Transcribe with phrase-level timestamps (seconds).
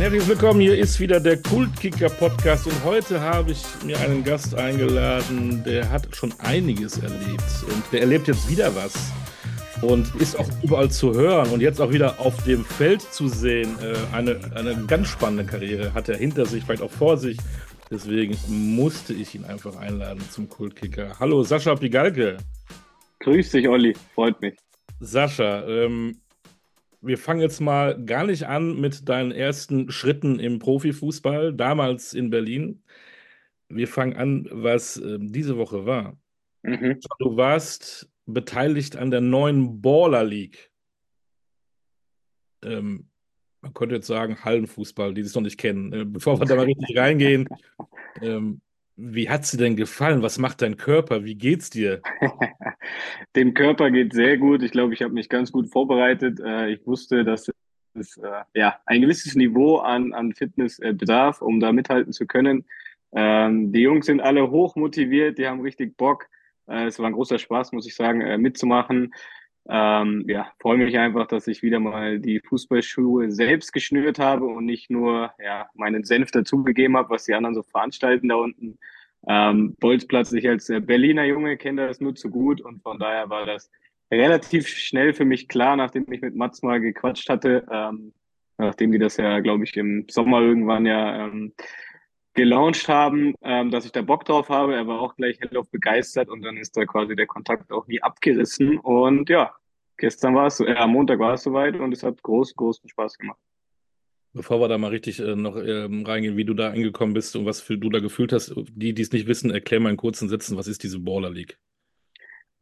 [0.00, 4.54] Ein herzliches Willkommen, hier ist wieder der Kultkicker-Podcast und heute habe ich mir einen Gast
[4.54, 8.94] eingeladen, der hat schon einiges erlebt und der erlebt jetzt wieder was
[9.82, 13.76] und ist auch überall zu hören und jetzt auch wieder auf dem Feld zu sehen.
[13.82, 17.36] Äh, Eine, eine ganz spannende Karriere hat er hinter sich, vielleicht auch vor sich.
[17.90, 21.20] Deswegen musste ich ihn einfach einladen zum Kultkicker.
[21.20, 22.38] Hallo Sascha Pigalke.
[23.18, 23.94] Grüß dich, Olli.
[24.14, 24.54] Freut mich.
[24.98, 26.16] Sascha, ähm,
[27.00, 32.30] wir fangen jetzt mal gar nicht an mit deinen ersten Schritten im Profifußball, damals in
[32.30, 32.82] Berlin.
[33.68, 36.18] Wir fangen an, was ähm, diese Woche war.
[36.62, 37.00] Mhm.
[37.18, 40.70] Du warst beteiligt an der neuen Baller League.
[42.62, 43.08] Ähm,
[43.62, 45.92] man könnte jetzt sagen, Hallenfußball, die es noch nicht kennen.
[45.92, 47.48] Äh, bevor wir da mal richtig reingehen,
[48.20, 48.60] ähm,
[49.02, 50.22] wie hat sie denn gefallen?
[50.22, 51.24] Was macht dein Körper?
[51.24, 52.02] Wie geht's dir?
[53.36, 54.62] Dem Körper geht sehr gut.
[54.62, 56.40] Ich glaube, ich habe mich ganz gut vorbereitet.
[56.40, 57.50] Äh, Ich wusste, dass
[57.94, 62.26] es äh, ja, ein gewisses Niveau an, an Fitness äh, bedarf, um da mithalten zu
[62.26, 62.64] können.
[63.12, 66.26] Ähm, Die Jungs sind alle hoch motiviert, die haben richtig Bock.
[66.66, 69.12] Es war ein großer Spaß, muss ich sagen, mitzumachen.
[69.68, 74.64] Ähm, ja, freue mich einfach, dass ich wieder mal die Fußballschuhe selbst geschnürt habe und
[74.64, 78.78] nicht nur ja, meinen Senf dazugegeben habe, was die anderen so veranstalten da unten.
[79.28, 83.28] Ähm, Bolzplatz, ich als äh, Berliner Junge kenne das nur zu gut und von daher
[83.28, 83.70] war das
[84.10, 88.12] relativ schnell für mich klar, nachdem ich mit Mats mal gequatscht hatte, ähm,
[88.58, 91.52] nachdem die das ja, glaube ich, im Sommer irgendwann ja ähm,
[92.34, 94.74] gelauncht haben, ähm, dass ich da Bock drauf habe.
[94.74, 98.02] Er war auch gleich hellauf begeistert und dann ist da quasi der Kontakt auch nie
[98.02, 98.78] abgerissen.
[98.78, 99.54] Und ja,
[99.96, 103.18] gestern war es, äh, am Montag war es soweit und es hat groß, großen Spaß
[103.18, 103.38] gemacht.
[104.32, 107.46] Bevor wir da mal richtig äh, noch ähm, reingehen, wie du da angekommen bist und
[107.46, 110.28] was für, du da gefühlt hast, die, die es nicht wissen, erklär mal in kurzen
[110.28, 111.58] Sätzen, was ist diese Baller League?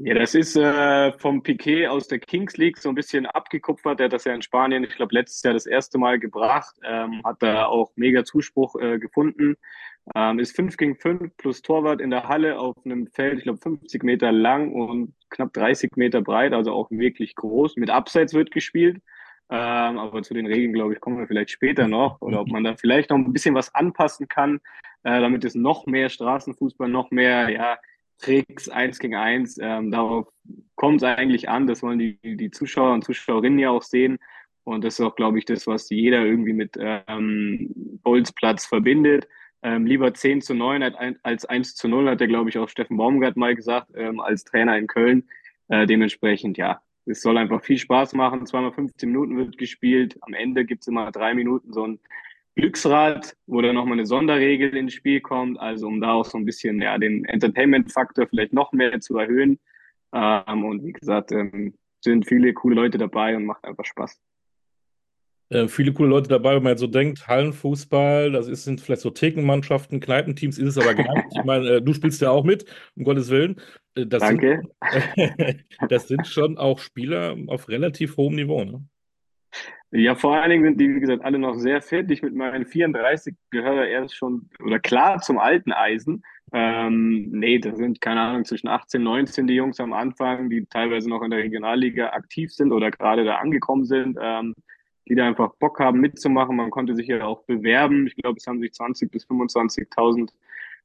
[0.00, 3.98] Ja, das ist äh, vom Piquet aus der Kings League so ein bisschen abgekupfert.
[3.98, 7.20] Der hat das ja in Spanien, ich glaube, letztes Jahr das erste Mal gebracht, ähm,
[7.24, 9.56] hat da auch mega Zuspruch äh, gefunden.
[10.14, 13.58] Ähm, ist 5 gegen 5 plus Torwart in der Halle auf einem Feld, ich glaube,
[13.58, 17.76] 50 Meter lang und knapp 30 Meter breit, also auch wirklich groß.
[17.76, 19.02] Mit Abseits wird gespielt.
[19.50, 22.20] Ähm, aber zu den Regeln, glaube ich, kommen wir vielleicht später noch.
[22.20, 24.60] Oder ob man da vielleicht noch ein bisschen was anpassen kann,
[25.02, 27.78] äh, damit es noch mehr Straßenfußball, noch mehr, ja,
[28.18, 29.58] Tricks, eins gegen eins.
[29.60, 30.28] Ähm, darauf
[30.74, 31.66] kommt es eigentlich an.
[31.66, 34.18] Das wollen die, die Zuschauer und Zuschauerinnen ja auch sehen.
[34.64, 37.70] Und das ist auch, glaube ich, das, was jeder irgendwie mit ähm,
[38.02, 39.26] Bolzplatz verbindet.
[39.62, 42.58] Ähm, lieber 10 zu 9 als ein- als 1 zu 0, hat der, glaube ich,
[42.58, 45.28] auch Steffen Baumgart mal gesagt, ähm, als Trainer in Köln.
[45.68, 48.46] Äh, dementsprechend, ja, es soll einfach viel Spaß machen.
[48.46, 50.16] Zweimal 15 Minuten wird gespielt.
[50.20, 51.98] Am Ende gibt's immer drei Minuten so ein
[52.58, 56.44] Glücksrad, wo dann nochmal eine Sonderregel ins Spiel kommt, also um da auch so ein
[56.44, 59.60] bisschen ja, den Entertainment-Faktor vielleicht noch mehr zu erhöhen.
[60.12, 64.20] Ähm, und wie gesagt, ähm, sind viele coole Leute dabei und macht einfach Spaß.
[65.50, 69.02] Äh, viele coole Leute dabei, wenn man jetzt so denkt, Hallenfußball, das ist, sind vielleicht
[69.02, 71.28] so Thekenmannschaften, Kneipenteams, ist es aber gar nicht.
[71.36, 72.64] Ich meine, äh, du spielst ja auch mit,
[72.96, 73.60] um Gottes Willen.
[73.94, 74.62] Äh, das Danke.
[74.90, 78.84] Sind, das sind schon auch Spieler auf relativ hohem Niveau, ne?
[79.90, 82.10] Ja, vor allen Dingen sind die, wie gesagt, alle noch sehr fit.
[82.10, 86.22] Ich mit meinen 34 gehöre erst schon, oder klar zum alten Eisen.
[86.52, 91.08] Ähm, nee, da sind, keine Ahnung, zwischen 18, 19 die Jungs am Anfang, die teilweise
[91.08, 94.54] noch in der Regionalliga aktiv sind oder gerade da angekommen sind, ähm,
[95.08, 96.56] die da einfach Bock haben mitzumachen.
[96.56, 98.06] Man konnte sich ja auch bewerben.
[98.06, 100.30] Ich glaube, es haben sich 20 bis 25.000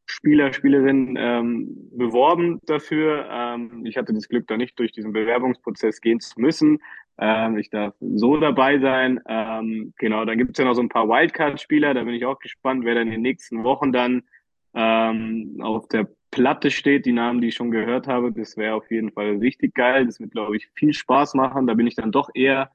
[0.05, 3.25] Spieler, Spielerinnen ähm, beworben dafür.
[3.29, 6.79] Ähm, ich hatte das Glück, da nicht durch diesen Bewerbungsprozess gehen zu müssen.
[7.17, 9.19] Ähm, ich darf so dabei sein.
[9.27, 11.93] Ähm, genau, dann gibt es ja noch so ein paar Wildcard-Spieler.
[11.93, 14.23] Da bin ich auch gespannt, wer dann in den nächsten Wochen dann
[14.73, 17.05] ähm, auf der Platte steht.
[17.05, 20.05] Die Namen, die ich schon gehört habe, das wäre auf jeden Fall richtig geil.
[20.05, 21.67] Das wird, glaube ich, viel Spaß machen.
[21.67, 22.71] Da bin ich dann doch eher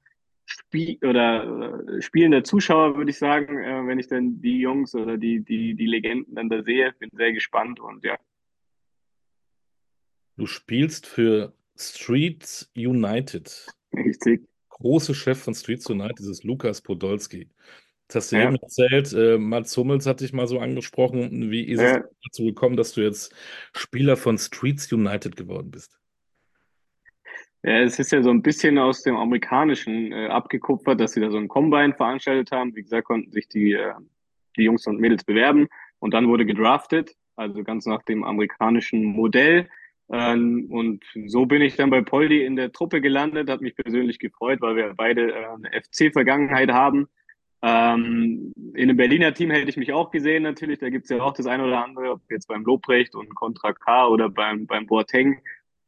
[0.46, 5.18] Spiel oder äh, spielender Zuschauer, würde ich sagen, äh, wenn ich dann die Jungs oder
[5.18, 6.92] die, die, die Legenden dann da sehe.
[6.98, 8.16] Bin sehr gespannt und ja.
[10.36, 13.66] Du spielst für Streets United.
[13.94, 14.46] Richtig.
[14.70, 17.48] Große Chef von Streets United ist Lukas Podolski.
[18.06, 18.44] Das hast du Ja.
[18.44, 19.12] eben erzählt.
[19.12, 21.50] Äh, Mats Hummels hat dich mal so angesprochen.
[21.50, 21.98] Wie ist Ja.
[21.98, 23.34] es dazu gekommen, dass du jetzt
[23.74, 25.98] Spieler von Streets United geworden bist?
[27.64, 31.30] Ja, es ist ja so ein bisschen aus dem Amerikanischen äh, abgekupfert, dass sie da
[31.30, 32.74] so ein Combine veranstaltet haben.
[32.76, 33.92] Wie gesagt, konnten sich die äh,
[34.56, 35.68] die Jungs und Mädels bewerben.
[35.98, 39.68] Und dann wurde gedraftet, also ganz nach dem amerikanischen Modell.
[40.10, 44.18] Ähm, und so bin ich dann bei Poldi in der Truppe gelandet, hat mich persönlich
[44.18, 47.08] gefreut, weil wir beide äh, eine FC-Vergangenheit haben.
[47.60, 50.78] Ähm, in einem Berliner Team hätte ich mich auch gesehen natürlich.
[50.78, 53.72] Da gibt es ja auch das eine oder andere, ob jetzt beim Lobrecht und Contra
[53.72, 55.40] K oder beim, beim Boateng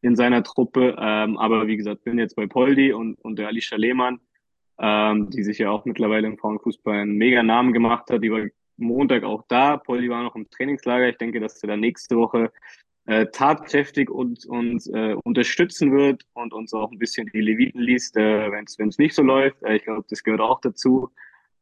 [0.03, 0.97] in seiner Truppe.
[0.99, 4.21] Ähm, aber wie gesagt, bin jetzt bei Poldi und, und der Alicia Lehmann,
[4.83, 8.25] die sich ja auch mittlerweile im Frauenfußball einen mega Namen gemacht hat.
[8.25, 8.47] Die war
[8.79, 9.77] Montag auch da.
[9.77, 11.09] Poldi war noch im Trainingslager.
[11.11, 12.51] Ich denke, dass er dann nächste Woche
[13.07, 18.17] äh, tatkräftig und, und äh, unterstützen wird und uns auch ein bisschen die Leviten liest,
[18.17, 19.63] äh, wenn es nicht so läuft.
[19.63, 21.11] Äh, ich glaube, das gehört auch dazu.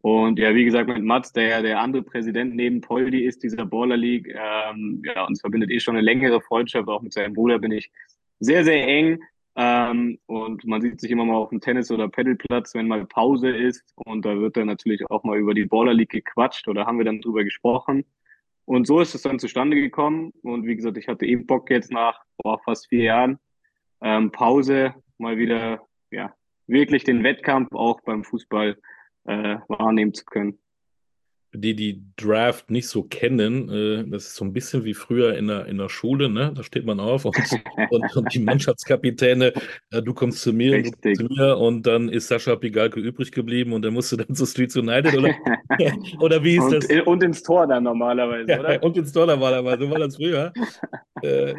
[0.01, 3.67] Und ja, wie gesagt, mit Mats, der ja der andere Präsident neben Poldi ist, dieser
[3.67, 6.89] Baller League, ähm, ja, uns verbindet eh schon eine längere Freundschaft.
[6.89, 7.91] Auch mit seinem Bruder bin ich
[8.39, 9.21] sehr, sehr eng.
[9.57, 13.51] Ähm, und man sieht sich immer mal auf dem Tennis- oder Pedalplatz, wenn mal Pause
[13.51, 13.93] ist.
[13.97, 17.05] Und da wird dann natürlich auch mal über die Baller League gequatscht oder haben wir
[17.05, 18.05] dann drüber gesprochen.
[18.69, 20.31] Und so ist es dann zustande gekommen.
[20.43, 23.39] Und wie gesagt, ich hatte eben Bock jetzt nach boah, fast vier Jahren
[24.03, 25.81] ähm, Pause mal wieder
[26.11, 26.35] ja
[26.67, 28.77] wirklich den Wettkampf auch beim Fußball
[29.25, 30.59] äh, wahrnehmen zu können.
[31.55, 35.47] Die die Draft nicht so kennen, äh, das ist so ein bisschen wie früher in
[35.47, 36.53] der, in der Schule, ne?
[36.55, 37.37] Da steht man auf und,
[37.91, 39.55] und, und die Mannschaftskapitäne,
[39.91, 43.33] äh, du kommst zu mir, du kommst zu mir und dann ist Sascha Pigalke übrig
[43.33, 45.35] geblieben und dann musst du dann zu Streets United oder,
[46.21, 47.07] oder wie ist und, das?
[47.07, 48.83] Und ins Tor dann normalerweise, ja, oder?
[48.83, 50.53] Und ins Tor normalerweise, so war das früher.
[51.23, 51.55] äh,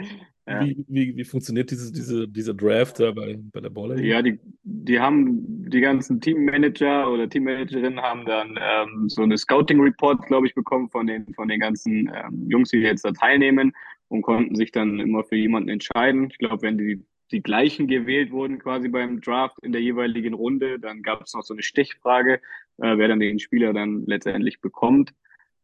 [0.50, 0.66] ja.
[0.66, 4.00] Wie, wie, wie funktioniert diese, diese, dieser Draft da bei, bei der Baller?
[4.00, 10.26] Ja, die, die haben, die ganzen Teammanager oder Teammanagerinnen haben dann ähm, so eine Scouting-Report,
[10.26, 13.74] glaube ich, bekommen von den, von den ganzen ähm, Jungs, die jetzt da teilnehmen
[14.08, 16.30] und konnten sich dann immer für jemanden entscheiden.
[16.32, 20.80] Ich glaube, wenn die, die gleichen gewählt wurden quasi beim Draft in der jeweiligen Runde,
[20.80, 22.42] dann gab es noch so eine Stichfrage,
[22.78, 25.14] äh, wer dann den Spieler dann letztendlich bekommt.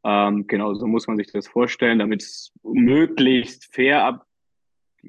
[0.04, 4.28] Ähm, genau, so muss man sich das vorstellen, damit es möglichst fair ab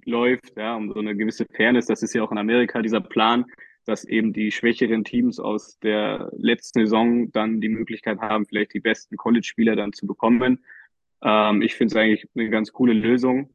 [0.05, 1.87] läuft, ja, um so eine gewisse Fairness.
[1.87, 3.45] Das ist ja auch in Amerika dieser Plan,
[3.85, 8.81] dass eben die schwächeren Teams aus der letzten Saison dann die Möglichkeit haben, vielleicht die
[8.81, 10.65] besten College-Spieler dann zu bekommen.
[11.23, 13.51] Ähm, ich finde es eigentlich eine ganz coole Lösung.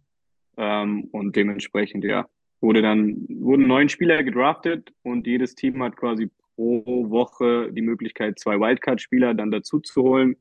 [0.58, 2.28] Ähm, und dementsprechend, ja,
[2.60, 8.40] wurde dann, wurden neun Spieler gedraftet und jedes Team hat quasi pro Woche die Möglichkeit,
[8.40, 10.36] zwei Wildcard-Spieler dann dazu zu holen.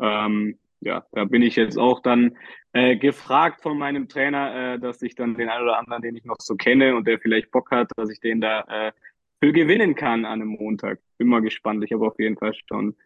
[0.00, 2.36] Ähm, ja, da bin ich jetzt auch dann
[2.72, 6.24] äh, gefragt von meinem Trainer, äh, dass ich dann den einen oder anderen, den ich
[6.24, 8.92] noch so kenne und der vielleicht Bock hat, dass ich den da äh,
[9.40, 11.00] für gewinnen kann an einem Montag.
[11.18, 11.84] Bin mal gespannt.
[11.84, 12.96] Ich habe auf jeden Fall schon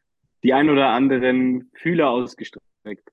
[0.43, 3.11] die ein oder anderen Fühler ausgestreckt.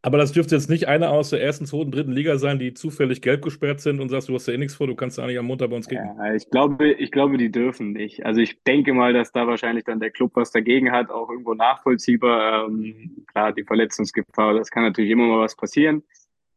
[0.00, 3.20] Aber das dürfte jetzt nicht einer aus der ersten, zweiten, dritten Liga sein, die zufällig
[3.20, 5.38] gelb gesperrt sind und sagst, du hast ja eh nichts vor, du kannst ja nicht
[5.38, 6.04] am Montag bei uns gehen.
[6.16, 8.24] Ja, ich glaube, ich glaube, die dürfen nicht.
[8.24, 11.54] Also ich denke mal, dass da wahrscheinlich dann der Club was dagegen hat, auch irgendwo
[11.54, 12.66] nachvollziehbar.
[12.68, 16.04] Ähm, klar, die Verletzungsgefahr, das kann natürlich immer mal was passieren.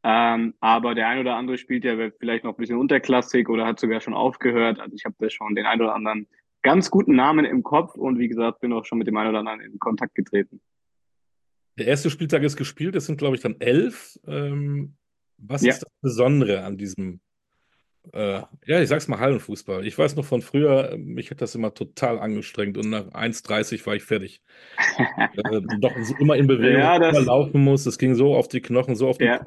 [0.04, 3.80] Ähm, aber der ein oder andere spielt ja vielleicht noch ein bisschen unterklassig oder hat
[3.80, 4.80] sogar schon aufgehört.
[4.80, 6.28] Also ich habe da schon den ein oder anderen
[6.62, 9.40] ganz guten Namen im Kopf und wie gesagt, bin auch schon mit dem einen oder
[9.40, 10.62] anderen in Kontakt getreten.
[11.82, 14.20] Der erste Spieltag ist gespielt, es sind, glaube ich, dann elf.
[14.28, 14.94] Ähm,
[15.40, 15.72] was ja.
[15.72, 17.22] ist das Besondere an diesem,
[18.14, 19.84] äh, ja, ich sag's mal Hallenfußball?
[19.88, 23.96] Ich weiß noch von früher, mich hat das immer total angestrengt und nach 1,30 war
[23.96, 24.44] ich fertig.
[25.18, 27.88] äh, doch immer in Bewegung, ja, das, immer laufen muss.
[27.88, 29.44] Es ging so auf die Knochen, so auf die ja.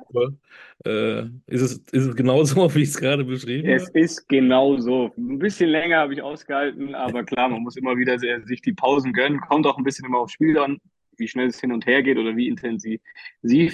[0.85, 3.77] Äh, ist, es, ist es genau so, wie ich es gerade beschrieben habe?
[3.77, 5.13] Es ist genau so.
[5.17, 9.13] Ein bisschen länger habe ich ausgehalten, aber klar, man muss immer wieder sich die Pausen
[9.13, 9.41] gönnen.
[9.41, 10.81] Kommt auch ein bisschen immer aufs Spiel an
[11.19, 13.01] wie schnell es hin und her geht oder wie intensiv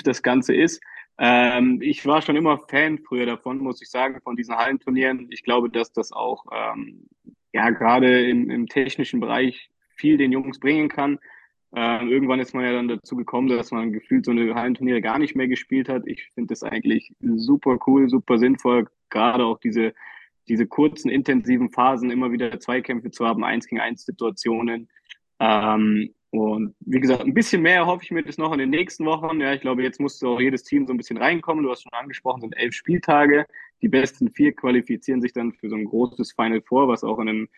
[0.03, 0.81] das Ganze ist.
[1.19, 5.27] Ähm, ich war schon immer Fan früher davon, muss ich sagen, von diesen Hallenturnieren.
[5.31, 7.07] Ich glaube, dass das auch ähm,
[7.53, 11.19] ja gerade im, im technischen Bereich viel den Jungs bringen kann.
[11.75, 15.19] Ähm, irgendwann ist man ja dann dazu gekommen, dass man gefühlt so eine Hallenturniere gar
[15.19, 16.07] nicht mehr gespielt hat.
[16.07, 19.93] Ich finde das eigentlich super cool, super sinnvoll, gerade auch diese,
[20.49, 24.89] diese kurzen, intensiven Phasen, immer wieder Zweikämpfe zu haben, eins gegen eins Situationen.
[25.39, 29.05] Ähm, und wie gesagt, ein bisschen mehr hoffe ich mir das noch in den nächsten
[29.05, 29.41] Wochen.
[29.41, 31.65] Ja, ich glaube, jetzt musste auch jedes Team so ein bisschen reinkommen.
[31.65, 33.47] Du hast schon angesprochen, sind elf Spieltage.
[33.83, 37.29] Die besten vier qualifizieren sich dann für so ein großes Final Four, was auch in
[37.29, 37.49] einem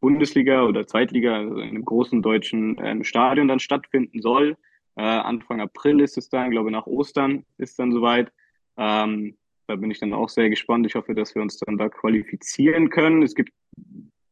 [0.00, 4.56] Bundesliga oder Zweitliga, also in einem großen deutschen ähm, Stadion dann stattfinden soll.
[4.96, 8.32] Äh, Anfang April ist es dann, glaube nach Ostern ist dann soweit.
[8.78, 10.86] Ähm, da bin ich dann auch sehr gespannt.
[10.86, 13.22] Ich hoffe, dass wir uns dann da qualifizieren können.
[13.22, 13.52] Es gibt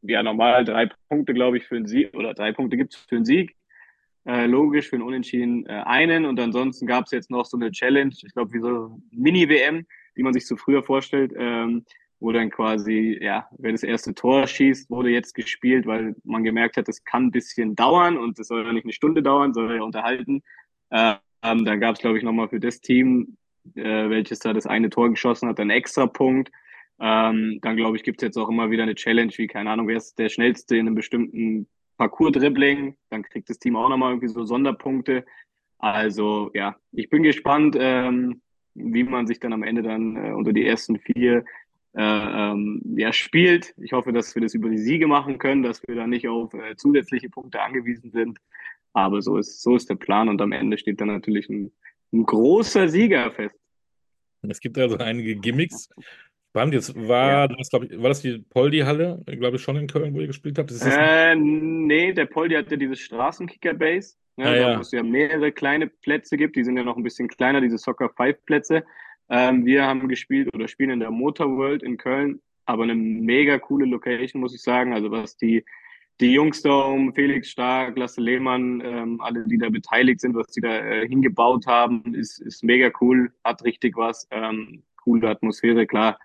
[0.01, 3.15] ja normal drei Punkte, glaube ich, für einen Sieg oder drei Punkte gibt es für
[3.17, 3.55] einen Sieg
[4.25, 6.25] äh, logisch für einen Unentschieden äh, einen.
[6.25, 10.23] Und ansonsten gab es jetzt noch so eine Challenge, ich glaube, wie so Mini-WM, die
[10.23, 11.85] man sich so früher vorstellt, ähm,
[12.19, 16.77] wo dann quasi, ja, wer das erste Tor schießt, wurde jetzt gespielt, weil man gemerkt
[16.77, 19.75] hat, das kann ein bisschen dauern und das soll ja nicht eine Stunde dauern, soll
[19.75, 20.41] ja unterhalten.
[20.89, 23.35] Ähm, dann gab es, glaube ich, nochmal für das Team,
[23.75, 26.49] äh, welches da das eine Tor geschossen hat, einen extra Punkt.
[26.99, 29.89] Ähm, dann, glaube ich, gibt es jetzt auch immer wieder eine Challenge, wie, keine Ahnung,
[29.89, 32.95] wer ist der Schnellste in einem bestimmten Parcours-Dribbling.
[33.09, 35.25] Dann kriegt das Team auch nochmal irgendwie so Sonderpunkte.
[35.79, 38.41] Also, ja, ich bin gespannt, ähm,
[38.75, 41.45] wie man sich dann am Ende dann äh, unter die ersten vier
[41.95, 43.73] äh, ähm, ja, spielt.
[43.77, 46.53] Ich hoffe, dass wir das über die Siege machen können, dass wir da nicht auf
[46.53, 48.39] äh, zusätzliche Punkte angewiesen sind.
[48.93, 51.71] Aber so ist, so ist der Plan und am Ende steht dann natürlich ein,
[52.11, 53.55] ein großer Sieger fest.
[54.41, 55.89] Es gibt also einige Gimmicks.
[56.53, 57.47] Spannend, jetzt war, ja.
[57.47, 60.59] das, glaub ich, war das die Poldi-Halle, glaube ich, schon in Köln, wo ihr gespielt
[60.59, 60.69] habt?
[60.69, 64.77] Ist äh, nee, der Poldi hatte dieses Straßenkicker-Base, ja, ah, ja.
[64.77, 67.79] wo es ja mehrere kleine Plätze gibt, die sind ja noch ein bisschen kleiner, diese
[67.79, 68.83] Soccer-Five-Plätze.
[69.29, 73.57] Ähm, wir haben gespielt oder spielen in der Motor World in Köln, aber eine mega
[73.57, 74.93] coole Location, muss ich sagen.
[74.93, 75.65] Also was die,
[76.21, 80.51] die Jungs da um Felix Stark, Lasse Lehmann, ähm, alle, die da beteiligt sind, was
[80.51, 85.87] die da äh, hingebaut haben, ist, ist mega cool, hat richtig was, ähm, coole Atmosphäre,
[85.87, 86.19] klar.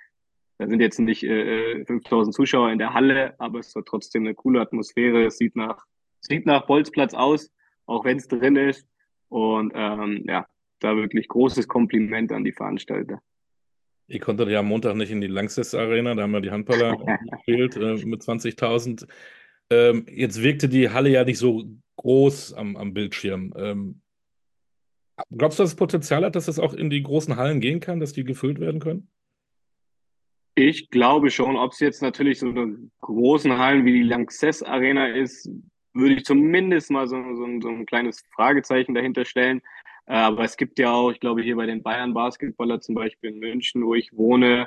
[0.58, 4.24] Da sind jetzt nicht äh, 5000 äh, Zuschauer in der Halle, aber es hat trotzdem
[4.24, 5.24] eine coole Atmosphäre.
[5.24, 5.84] Es sieht nach,
[6.20, 7.52] sieht nach Bolzplatz aus,
[7.86, 8.86] auch wenn es drin ist.
[9.28, 10.46] Und ähm, ja,
[10.80, 13.20] da wirklich großes Kompliment an die Veranstalter.
[14.08, 16.96] Ihr konntet ja am Montag nicht in die Langsess Arena, da haben wir die Handballer
[17.30, 19.06] gespielt äh, mit 20.000.
[19.70, 21.64] Ähm, jetzt wirkte die Halle ja nicht so
[21.96, 23.52] groß am, am Bildschirm.
[23.56, 24.00] Ähm,
[25.36, 28.00] glaubst du, dass es Potenzial hat, dass das auch in die großen Hallen gehen kann,
[28.00, 29.08] dass die gefüllt werden können?
[30.58, 31.56] Ich glaube schon.
[31.56, 35.48] Ob es jetzt natürlich so eine großen Hallen wie die Lanxess Arena ist,
[35.94, 39.60] würde ich zumindest mal so, so, so ein kleines Fragezeichen dahinter stellen.
[40.06, 43.30] Äh, aber es gibt ja auch, ich glaube, hier bei den Bayern Basketballer zum Beispiel
[43.30, 44.66] in München, wo ich wohne,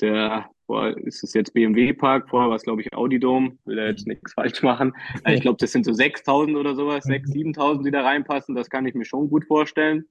[0.00, 3.76] der, boah, ist es jetzt BMW Park, vorher war es, glaube ich, Audi Dome, will
[3.76, 4.92] da jetzt nichts falsch machen.
[5.26, 8.86] Ich glaube, das sind so 6000 oder sowas, 6.000, 7.000, die da reinpassen, das kann
[8.86, 10.04] ich mir schon gut vorstellen.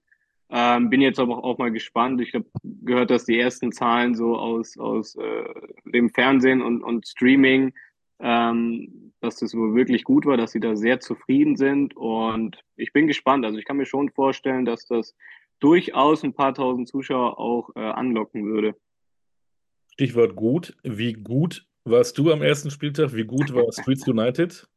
[0.50, 2.22] Ähm, bin jetzt aber auch mal gespannt.
[2.22, 5.44] Ich habe gehört, dass die ersten Zahlen so aus, aus äh,
[5.86, 7.74] dem Fernsehen und, und Streaming
[8.20, 11.96] ähm, dass das wohl wirklich gut war, dass sie da sehr zufrieden sind.
[11.96, 13.46] Und ich bin gespannt.
[13.46, 15.16] Also ich kann mir schon vorstellen, dass das
[15.60, 18.76] durchaus ein paar tausend Zuschauer auch äh, anlocken würde.
[19.94, 20.76] Stichwort gut.
[20.84, 23.14] Wie gut warst du am ersten Spieltag?
[23.14, 24.68] Wie gut war Streets United?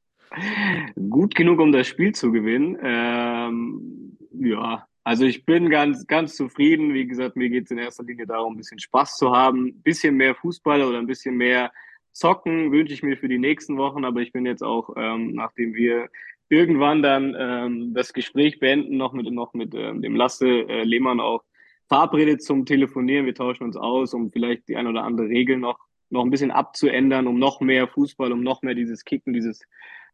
[1.09, 2.79] Gut genug, um das Spiel zu gewinnen.
[2.83, 6.93] Ähm, ja, also ich bin ganz, ganz zufrieden.
[6.93, 9.83] Wie gesagt, mir geht es in erster Linie darum, ein bisschen Spaß zu haben, ein
[9.83, 11.73] bisschen mehr Fußball oder ein bisschen mehr
[12.12, 15.73] Zocken wünsche ich mir für die nächsten Wochen, aber ich bin jetzt auch, ähm, nachdem
[15.73, 16.11] wir
[16.50, 21.21] irgendwann dann ähm, das Gespräch beenden, noch mit, noch mit ähm, dem Lasse äh, Lehmann
[21.21, 21.43] auch
[21.87, 23.25] verabredet zum Telefonieren.
[23.25, 25.79] Wir tauschen uns aus, um vielleicht die ein oder andere Regel noch,
[26.11, 29.62] noch ein bisschen abzuändern, um noch mehr Fußball, um noch mehr dieses Kicken, dieses,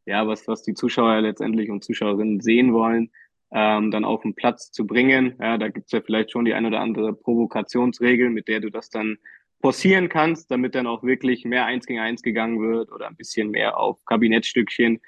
[0.07, 3.11] ja, was, was die Zuschauer letztendlich und Zuschauerinnen sehen wollen,
[3.55, 5.37] ähm, dann auf den Platz zu bringen.
[5.41, 8.91] Ja, da gibt's ja vielleicht schon die ein oder andere Provokationsregel, mit der du das
[8.91, 9.17] dann
[9.61, 13.51] forcieren kannst, damit dann auch wirklich mehr eins gegen eins gegangen wird oder ein bisschen
[13.51, 15.01] mehr auf Kabinettstückchen.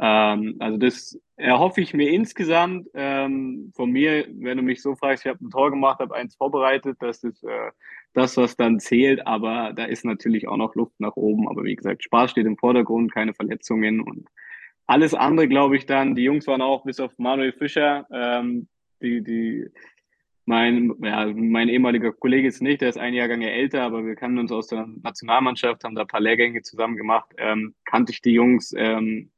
[0.00, 5.24] Ähm, also das erhoffe ich mir insgesamt ähm, von mir, wenn du mich so fragst,
[5.24, 7.70] ich habe ein Tor gemacht, habe eins vorbereitet, das ist äh,
[8.14, 11.48] das, was dann zählt, aber da ist natürlich auch noch Luft nach oben.
[11.48, 14.28] Aber wie gesagt, Spaß steht im Vordergrund, keine Verletzungen und
[14.86, 16.14] alles andere, glaube ich dann.
[16.14, 18.68] Die Jungs waren auch bis auf Manuel Fischer, ähm,
[19.00, 19.70] die, die
[20.44, 24.38] mein, ja, mein ehemaliger Kollege ist nicht, der ist ein Jahrgang älter, aber wir kannten
[24.38, 27.30] uns aus der Nationalmannschaft, haben da ein paar Lehrgänge zusammen gemacht.
[27.38, 29.30] Ähm, kannte ich die Jungs ähm,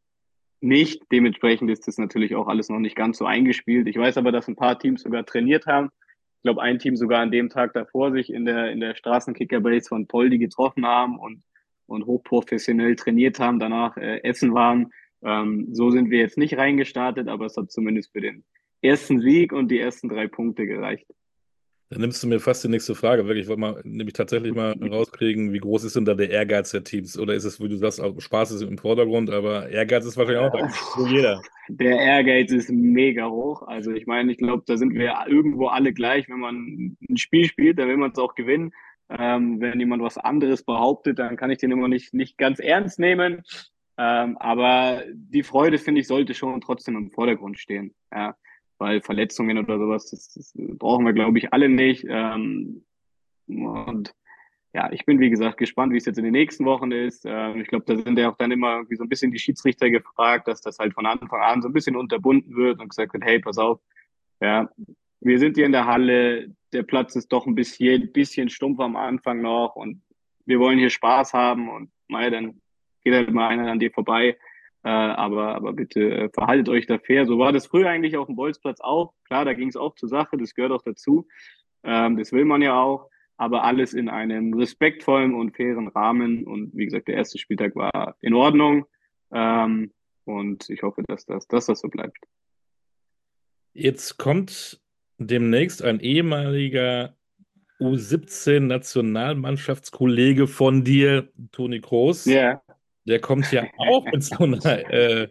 [0.60, 1.02] nicht.
[1.12, 3.86] Dementsprechend ist das natürlich auch alles noch nicht ganz so eingespielt.
[3.86, 5.90] Ich weiß aber, dass ein paar Teams sogar trainiert haben.
[6.38, 9.88] Ich glaube, ein Team sogar an dem Tag davor sich in der, in der Straßenkickerbase
[9.88, 11.42] von Poldi getroffen haben und,
[11.86, 14.90] und hochprofessionell trainiert haben, danach äh, essen waren.
[15.24, 18.44] Ähm, so sind wir jetzt nicht reingestartet, aber es hat zumindest für den
[18.82, 21.06] ersten Sieg und die ersten drei Punkte gereicht.
[21.90, 23.26] Dann nimmst du mir fast die nächste Frage.
[23.26, 26.70] Wirklich, ich wollte mal nämlich tatsächlich mal rauskriegen, wie groß ist denn da der Ehrgeiz
[26.72, 27.18] der Teams?
[27.18, 30.52] Oder ist es, wie du sagst, Spaß ist im Vordergrund, aber Ehrgeiz ist wahrscheinlich auch
[30.52, 31.06] da.
[31.08, 31.40] Jeder.
[31.68, 33.62] Der Ehrgeiz ist mega hoch.
[33.62, 36.28] Also ich meine, ich glaube, da sind wir irgendwo alle gleich.
[36.28, 38.72] Wenn man ein Spiel spielt, dann will man es auch gewinnen.
[39.10, 42.98] Ähm, wenn jemand was anderes behauptet, dann kann ich den immer nicht, nicht ganz ernst
[42.98, 43.42] nehmen.
[43.96, 47.94] Ähm, aber die Freude, finde ich, sollte schon trotzdem im Vordergrund stehen.
[48.12, 48.36] Ja
[48.78, 52.04] weil Verletzungen oder sowas, das, das brauchen wir, glaube ich, alle nicht.
[52.08, 52.84] Ähm,
[53.46, 54.14] und
[54.72, 57.24] ja, ich bin, wie gesagt, gespannt, wie es jetzt in den nächsten Wochen ist.
[57.24, 59.90] Ähm, ich glaube, da sind ja auch dann immer wie so ein bisschen die Schiedsrichter
[59.90, 63.24] gefragt, dass das halt von Anfang an so ein bisschen unterbunden wird und gesagt wird,
[63.24, 63.80] hey, pass auf,
[64.40, 64.68] ja,
[65.20, 68.96] wir sind hier in der Halle, der Platz ist doch ein bisschen, bisschen stumpf am
[68.96, 70.02] Anfang noch und
[70.44, 72.60] wir wollen hier Spaß haben und mal dann
[73.04, 74.36] geht halt mal einer an dir vorbei.
[74.84, 77.24] Äh, aber, aber bitte äh, verhaltet euch da fair.
[77.24, 79.14] So war das früher eigentlich auf dem Bolzplatz auch.
[79.24, 81.26] Klar, da ging es auch zur Sache, das gehört auch dazu.
[81.84, 83.08] Ähm, das will man ja auch.
[83.36, 86.44] Aber alles in einem respektvollen und fairen Rahmen.
[86.44, 88.84] Und wie gesagt, der erste Spieltag war in Ordnung.
[89.32, 89.90] Ähm,
[90.24, 92.18] und ich hoffe, dass das, dass das so bleibt.
[93.72, 94.80] Jetzt kommt
[95.18, 97.16] demnächst ein ehemaliger
[97.80, 102.26] U17-Nationalmannschaftskollege von dir, Toni Kroos.
[102.26, 102.34] Ja.
[102.34, 102.62] Yeah.
[103.06, 105.28] Der kommt ja auch mit so einer äh,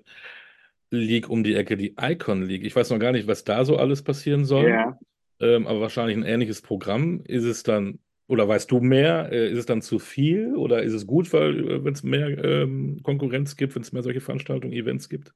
[0.91, 2.63] League um die Ecke, die Icon League.
[2.63, 4.69] Ich weiß noch gar nicht, was da so alles passieren soll.
[4.69, 4.99] Ja.
[5.39, 7.21] Ähm, aber wahrscheinlich ein ähnliches Programm.
[7.27, 9.31] Ist es dann, oder weißt du mehr?
[9.31, 12.43] Äh, ist es dann zu viel oder ist es gut, weil äh, wenn es mehr
[12.43, 15.33] ähm, Konkurrenz gibt, wenn es mehr solche Veranstaltungen, Events gibt?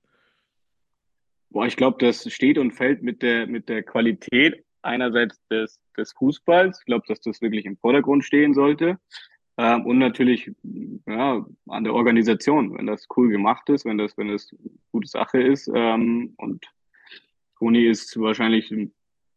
[1.49, 6.13] Boah, ich glaube, das steht und fällt mit der, mit der Qualität einerseits des, des
[6.13, 6.79] Fußballs.
[6.79, 8.99] Ich glaube, dass das wirklich im Vordergrund stehen sollte.
[9.57, 10.51] Ähm, und natürlich
[11.07, 15.07] ja, an der Organisation, wenn das cool gemacht ist, wenn das, wenn das eine gute
[15.07, 15.69] Sache ist.
[15.73, 16.65] Ähm, und
[17.57, 18.73] Toni ist wahrscheinlich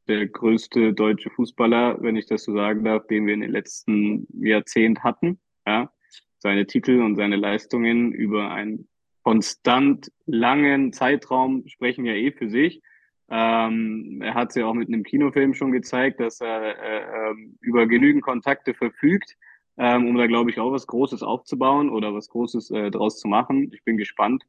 [0.08, 4.26] der größte deutsche Fußballer, wenn ich das so sagen darf, den wir in den letzten
[4.44, 5.40] Jahrzehnten hatten.
[5.66, 5.90] Ja.
[6.38, 8.88] Seine Titel und seine Leistungen über einen
[9.22, 12.82] konstant langen Zeitraum sprechen ja eh für sich.
[13.28, 17.56] Ähm, er hat es ja auch mit einem Kinofilm schon gezeigt, dass er äh, ähm,
[17.60, 19.36] über genügend Kontakte verfügt,
[19.76, 23.28] ähm, um da, glaube ich, auch was Großes aufzubauen oder was Großes äh, draus zu
[23.28, 23.70] machen.
[23.72, 24.44] Ich bin gespannt.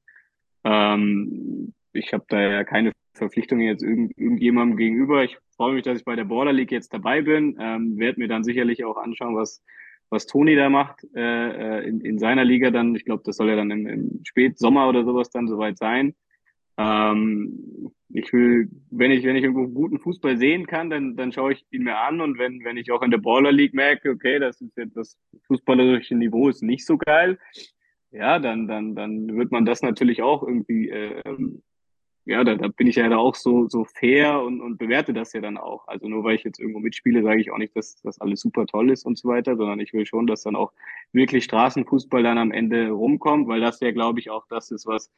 [0.63, 5.23] Ähm, ich habe da ja keine Verpflichtungen jetzt irgend, irgendjemandem gegenüber.
[5.23, 7.57] Ich freue mich, dass ich bei der Border League jetzt dabei bin.
[7.59, 9.63] Ähm, werde mir dann sicherlich auch anschauen, was,
[10.09, 12.95] was Toni da macht äh, äh, in, in seiner Liga dann.
[12.95, 16.15] Ich glaube, das soll ja dann im, im Spätsommer oder sowas dann soweit sein.
[16.81, 21.53] Ähm, ich will, wenn ich, wenn ich irgendwo guten Fußball sehen kann, dann, dann schaue
[21.53, 24.39] ich ihn mir an und wenn, wenn ich auch in der Baller League merke, okay,
[24.39, 27.39] das ist jetzt das fußballerische Niveau ist nicht so geil,
[28.11, 31.21] ja, dann, dann, dann wird man das natürlich auch irgendwie, äh,
[32.25, 35.33] ja, da, da bin ich ja da auch so, so fair und, und bewerte das
[35.33, 35.87] ja dann auch.
[35.87, 38.65] Also nur weil ich jetzt irgendwo mitspiele, sage ich auch nicht, dass das alles super
[38.65, 40.71] toll ist und so weiter, sondern ich will schon, dass dann auch
[41.13, 45.11] wirklich Straßenfußball dann am Ende rumkommt, weil das ja, glaube ich, auch das ist, was,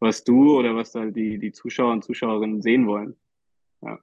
[0.00, 3.16] was du oder was da die, die Zuschauer und Zuschauerinnen sehen wollen.
[3.82, 3.98] Ja.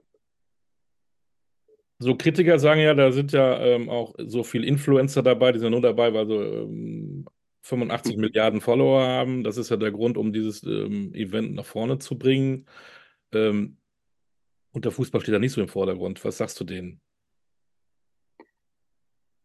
[1.99, 5.71] So Kritiker sagen ja, da sind ja ähm, auch so viele Influencer dabei, die sind
[5.71, 7.25] nur dabei, weil so ähm,
[7.63, 8.21] 85 mhm.
[8.21, 9.43] Milliarden Follower haben.
[9.43, 12.65] Das ist ja der Grund, um dieses ähm, Event nach vorne zu bringen.
[13.32, 13.77] Ähm,
[14.71, 16.23] und der Fußball steht da nicht so im Vordergrund.
[16.23, 17.01] Was sagst du denen?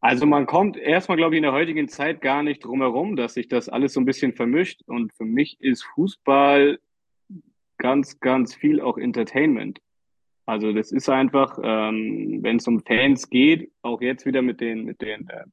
[0.06, 3.34] Also man kommt erstmal, glaube ich, in der heutigen Zeit gar nicht drum herum, dass
[3.34, 4.82] sich das alles so ein bisschen vermischt.
[4.86, 6.78] Und für mich ist Fußball
[7.78, 9.80] ganz, ganz viel auch Entertainment.
[10.44, 14.84] Also das ist einfach, ähm, wenn es um Fans geht, auch jetzt wieder mit den,
[14.84, 15.44] mit den äh,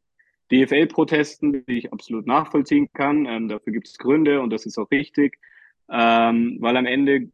[0.52, 3.26] DFL-Protesten, die ich absolut nachvollziehen kann.
[3.26, 5.40] Ähm, dafür gibt es Gründe und das ist auch richtig,
[5.90, 7.32] ähm, weil am Ende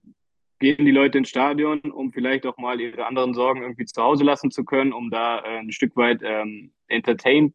[0.59, 4.23] gehen die Leute ins Stadion, um vielleicht auch mal ihre anderen Sorgen irgendwie zu Hause
[4.23, 7.53] lassen zu können, um da äh, ein Stück weit ähm, entertained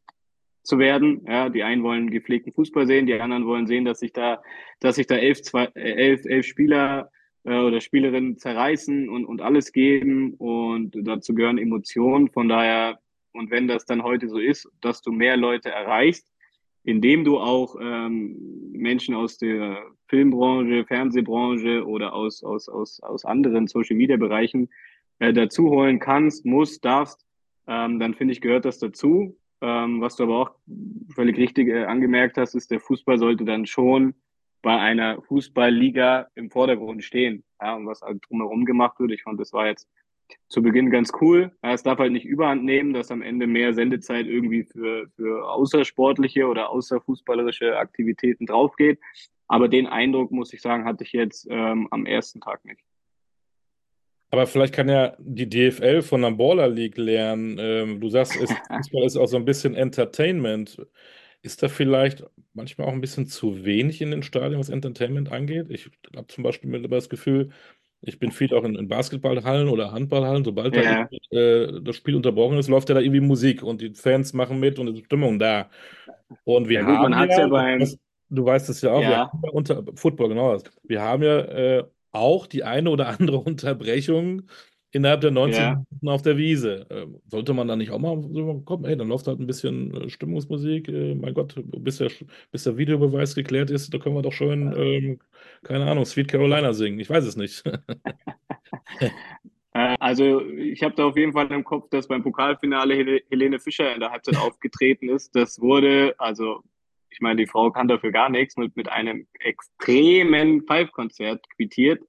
[0.62, 1.25] zu werden.
[1.29, 4.43] Ja, die einen wollen gepflegten Fußball sehen, die anderen wollen sehen, dass sich da,
[4.81, 7.11] dass sich da elf, zwei, äh, elf, elf Spieler
[7.45, 12.31] äh, oder Spielerinnen zerreißen und, und alles geben und dazu gehören Emotionen.
[12.31, 12.99] Von daher,
[13.33, 16.34] und wenn das dann heute so ist, dass du mehr Leute erreichst,
[16.85, 18.37] indem du auch ähm,
[18.73, 24.68] Menschen aus der Filmbranche, Fernsehbranche oder aus, aus, aus, aus anderen Social-Media-Bereichen
[25.18, 27.25] äh, dazu holen kannst, musst, darfst,
[27.66, 29.37] ähm, dann finde ich, gehört das dazu.
[29.62, 30.51] Ähm, was du aber auch
[31.14, 34.14] völlig richtig äh, angemerkt hast, ist, der Fußball sollte dann schon
[34.61, 37.44] bei einer Fußballliga im Vordergrund stehen.
[37.61, 39.12] Ja, und was halt drumherum gemacht wird.
[39.12, 39.88] Ich fand, das war jetzt
[40.49, 41.53] zu Beginn ganz cool.
[41.63, 46.47] Es darf halt nicht überhand nehmen, dass am Ende mehr Sendezeit irgendwie für, für außersportliche
[46.47, 49.01] oder außerfußballerische Aktivitäten draufgeht.
[49.49, 52.81] Aber den Eindruck, muss ich sagen, hatte ich jetzt ähm, am ersten Tag nicht.
[54.31, 57.57] Aber vielleicht kann ja die DFL von der Baller League lernen.
[57.61, 60.85] Ähm, du sagst, es, Fußball ist auch so ein bisschen Entertainment.
[61.43, 65.67] Ist da vielleicht manchmal auch ein bisschen zu wenig in den Stadien, was Entertainment angeht?
[65.69, 67.51] Ich habe zum Beispiel mittlerweile das Gefühl,
[68.07, 70.45] ich bin viel auch in, in Basketballhallen oder Handballhallen.
[70.45, 71.09] Sobald ja.
[71.31, 74.61] da äh, das Spiel unterbrochen ist, läuft ja da irgendwie Musik und die Fans machen
[74.61, 75.69] mit und es ist Stimmung da.
[76.45, 77.81] Und wir ja, gut, haben man ja, ja beim...
[77.81, 79.33] das, du weißt es ja auch, ja.
[79.53, 84.43] unter Football genau Wir haben ja äh, auch die eine oder andere Unterbrechung
[84.94, 85.70] innerhalb der 90 ja.
[85.90, 86.87] Minuten auf der Wiese.
[86.88, 89.92] Ähm, sollte man da nicht auch mal so kommen, ey, dann läuft halt ein bisschen
[89.94, 90.88] äh, Stimmungsmusik.
[90.88, 92.11] Äh, mein Gott, bis der,
[92.52, 95.18] bis der Videobeweis geklärt ist, da können wir doch schön, ähm,
[95.64, 97.00] keine Ahnung, Sweet Carolina singen.
[97.00, 97.62] Ich weiß es nicht.
[99.76, 103.92] Äh, also ich habe da auf jeden Fall im Kopf, dass beim Pokalfinale Helene Fischer
[103.92, 105.35] in der Halbzeit aufgetreten ist.
[105.35, 106.62] Das wurde, also
[107.11, 112.04] ich meine, die Frau kann dafür gar nichts, mit, mit einem extremen Five-Konzert quittiert.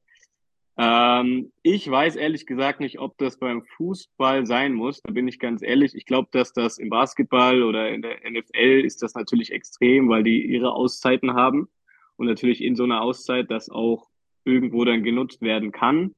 [0.78, 5.02] Ähm, ich weiß ehrlich gesagt nicht, ob das beim Fußball sein muss.
[5.02, 5.96] Da bin ich ganz ehrlich.
[5.96, 10.24] Ich glaube, dass das im Basketball oder in der NFL ist das natürlich extrem, weil
[10.24, 11.70] die ihre Auszeiten haben
[12.18, 14.10] und natürlich in so einer Auszeit das auch
[14.44, 16.14] irgendwo dann genutzt werden kann.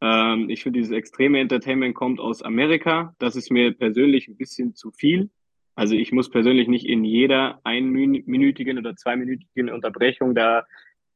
[0.00, 3.14] Ähm, ich finde, dieses extreme Entertainment kommt aus Amerika.
[3.18, 5.30] Das ist mir persönlich ein bisschen zu viel.
[5.74, 10.66] Also ich muss persönlich nicht in jeder einminütigen oder zweiminütigen Unterbrechung da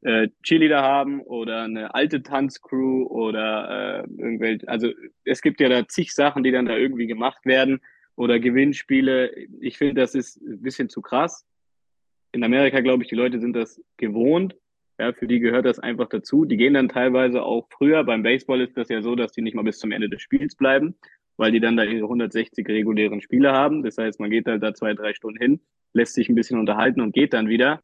[0.02, 4.90] äh, Cheerleader haben oder eine alte Tanzcrew oder äh, irgendwelche, also
[5.24, 7.80] es gibt ja da zig Sachen, die dann da irgendwie gemacht werden
[8.16, 9.32] oder Gewinnspiele.
[9.60, 11.46] Ich finde, das ist ein bisschen zu krass.
[12.32, 14.56] In Amerika, glaube ich, die Leute sind das gewohnt.
[14.98, 16.44] Ja, für die gehört das einfach dazu.
[16.44, 18.04] Die gehen dann teilweise auch früher.
[18.04, 20.54] Beim Baseball ist das ja so, dass die nicht mal bis zum Ende des Spiels
[20.54, 20.94] bleiben,
[21.36, 23.82] weil die dann da ihre 160 regulären Spiele haben.
[23.82, 25.60] Das heißt, man geht halt da zwei, drei Stunden hin,
[25.92, 27.82] lässt sich ein bisschen unterhalten und geht dann wieder.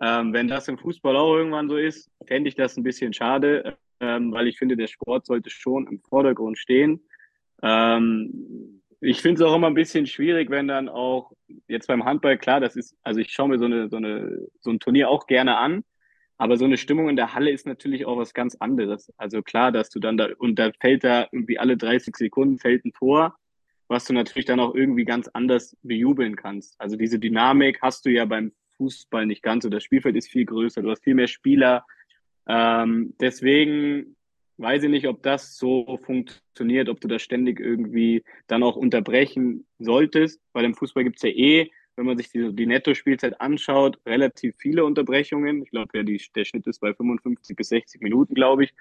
[0.00, 3.76] Ähm, wenn das im Fußball auch irgendwann so ist, fände ich das ein bisschen schade,
[4.00, 7.00] ähm, weil ich finde, der Sport sollte schon im Vordergrund stehen.
[7.62, 11.32] Ähm, ich finde es auch immer ein bisschen schwierig, wenn dann auch
[11.68, 14.70] jetzt beim Handball, klar, das ist, also ich schaue mir so, eine, so, eine, so
[14.70, 15.84] ein Turnier auch gerne an,
[16.38, 19.12] aber so eine Stimmung in der Halle ist natürlich auch was ganz anderes.
[19.16, 22.84] Also klar, dass du dann da, und da fällt da irgendwie alle 30 Sekunden fällt
[22.84, 23.36] ein Tor,
[23.88, 26.78] was du natürlich dann auch irgendwie ganz anders bejubeln kannst.
[26.80, 29.70] Also diese Dynamik hast du ja beim Fußball nicht ganz so.
[29.70, 31.84] Das Spielfeld ist viel größer, du hast viel mehr Spieler.
[32.46, 34.16] Ähm, deswegen
[34.58, 39.66] weiß ich nicht, ob das so funktioniert, ob du das ständig irgendwie dann auch unterbrechen
[39.78, 44.54] solltest, weil im Fußball gibt's ja eh, wenn man sich die, die Netto-Spielzeit anschaut, relativ
[44.58, 45.62] viele Unterbrechungen.
[45.62, 48.74] Ich glaube, ja, die, der Schnitt ist bei 55 bis 60 Minuten, glaube ich.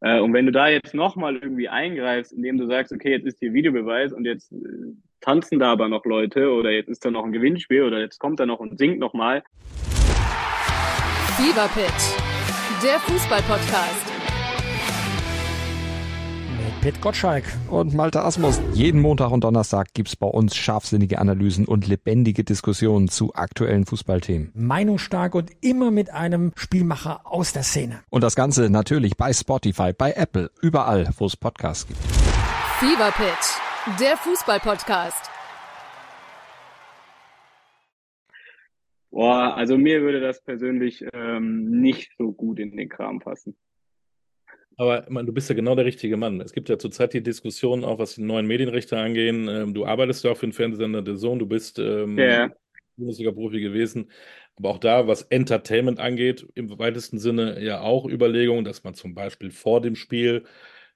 [0.00, 3.38] Äh, und wenn du da jetzt nochmal irgendwie eingreifst, indem du sagst, okay, jetzt ist
[3.40, 4.56] hier Videobeweis und jetzt äh,
[5.20, 8.40] tanzen da aber noch Leute oder jetzt ist da noch ein Gewinnspiel oder jetzt kommt
[8.40, 9.42] er noch und singt nochmal.
[11.36, 14.07] Fever Pitch, der Fußballpodcast.
[16.80, 17.44] Pit Gottschalk.
[17.70, 18.60] Und Malte Asmus.
[18.72, 24.52] Jeden Montag und Donnerstag gibt's bei uns scharfsinnige Analysen und lebendige Diskussionen zu aktuellen Fußballthemen.
[24.54, 28.00] Meinungsstark und immer mit einem Spielmacher aus der Szene.
[28.10, 31.98] Und das Ganze natürlich bei Spotify, bei Apple, überall, wo es Podcasts gibt.
[32.78, 35.30] Fever Pitch, der Fußballpodcast.
[39.10, 43.56] Boah, also mir würde das persönlich ähm, nicht so gut in den Kram passen.
[44.78, 46.40] Aber ich meine, du bist ja genau der richtige Mann.
[46.40, 49.48] Es gibt ja zurzeit die Diskussion, auch was die neuen Medienrechte angehen.
[49.48, 52.48] Ähm, du arbeitest ja auch für den Fernsehsender The Zone, du bist ähm, Ja.
[52.96, 54.10] Bundesliga-Profi gewesen.
[54.56, 59.14] Aber auch da, was Entertainment angeht, im weitesten Sinne ja auch Überlegungen, dass man zum
[59.14, 60.44] Beispiel vor dem Spiel,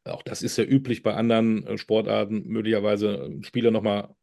[0.04, 4.14] auch das ist ja üblich bei anderen äh, Sportarten, möglicherweise einen Spieler nochmal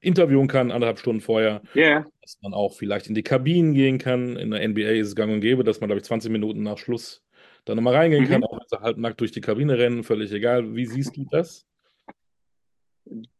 [0.00, 2.04] interviewen kann, anderthalb Stunden vorher, Ja.
[2.22, 4.36] dass man auch vielleicht in die Kabinen gehen kann.
[4.36, 6.78] In der NBA ist es gang und gäbe, dass man, glaube ich, 20 Minuten nach
[6.78, 7.24] Schluss
[7.68, 8.28] da nochmal reingehen Mhm.
[8.28, 10.74] kann, auch wenn sie halb nackt durch die Kabine rennen, völlig egal.
[10.74, 11.66] Wie siehst du das?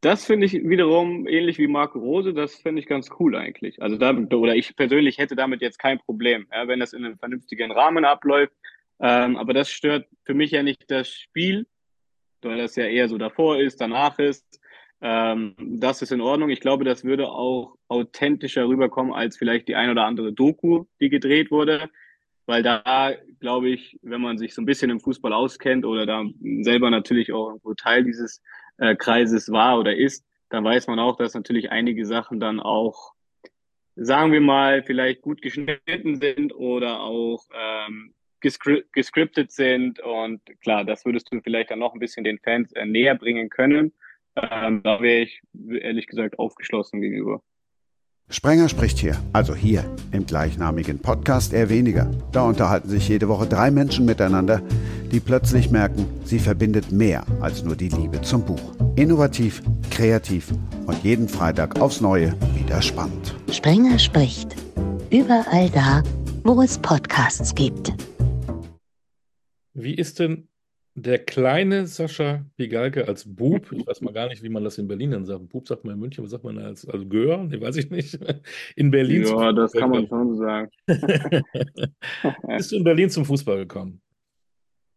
[0.00, 3.82] Das finde ich wiederum ähnlich wie Marco Rose, das finde ich ganz cool eigentlich.
[3.82, 7.18] Also da, oder ich persönlich hätte damit jetzt kein Problem, ja, wenn das in einem
[7.18, 8.54] vernünftigen Rahmen abläuft.
[9.00, 11.66] Ähm, aber das stört für mich ja nicht das Spiel,
[12.42, 14.60] weil das ja eher so davor ist, danach ist.
[15.00, 16.50] Ähm, das ist in Ordnung.
[16.50, 21.10] Ich glaube, das würde auch authentischer rüberkommen als vielleicht die ein oder andere Doku, die
[21.10, 21.90] gedreht wurde.
[22.48, 26.24] Weil da, glaube ich, wenn man sich so ein bisschen im Fußball auskennt oder da
[26.62, 28.42] selber natürlich auch irgendwo Teil dieses
[28.78, 33.12] äh, Kreises war oder ist, dann weiß man auch, dass natürlich einige Sachen dann auch,
[33.96, 40.00] sagen wir mal, vielleicht gut geschnitten sind oder auch ähm, gescri gescriptet sind.
[40.00, 43.50] Und klar, das würdest du vielleicht dann noch ein bisschen den Fans äh, näher bringen
[43.50, 43.92] können.
[44.36, 45.42] Ähm, da wäre ich
[45.82, 47.42] ehrlich gesagt aufgeschlossen gegenüber.
[48.30, 52.10] Sprenger spricht hier, also hier im gleichnamigen Podcast eher weniger.
[52.30, 54.60] Da unterhalten sich jede Woche drei Menschen miteinander,
[55.10, 58.74] die plötzlich merken, sie verbindet mehr als nur die Liebe zum Buch.
[58.96, 60.52] Innovativ, kreativ
[60.86, 63.34] und jeden Freitag aufs Neue wieder spannend.
[63.50, 64.54] Sprenger spricht.
[65.10, 66.02] Überall da,
[66.44, 67.94] wo es Podcasts gibt.
[69.72, 70.48] Wie ist denn
[71.02, 73.72] der kleine Sascha Pigalke als Bub?
[73.72, 75.48] Ich weiß mal gar nicht, wie man das in Berlin dann sagt.
[75.48, 77.38] Bub sagt man in München, was sagt man als, als Gör?
[77.44, 78.18] Nee, weiß ich nicht.
[78.76, 79.24] In Berlin.
[79.24, 80.70] Ja, das Fußball kann man schon sagen.
[82.56, 84.00] Bist du in Berlin zum Fußball gekommen?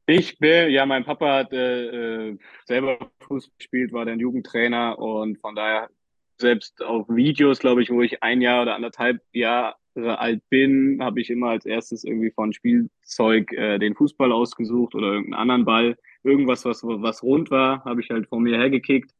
[0.07, 5.37] Ich bin, ja, mein Papa hat äh, äh, selber Fußball gespielt, war dann Jugendtrainer und
[5.39, 5.89] von daher
[6.37, 11.21] selbst auf Videos, glaube ich, wo ich ein Jahr oder anderthalb Jahre alt bin, habe
[11.21, 15.97] ich immer als erstes irgendwie von Spielzeug äh, den Fußball ausgesucht oder irgendeinen anderen Ball.
[16.23, 19.11] Irgendwas, was, was rund war, habe ich halt vor mir hergekickt.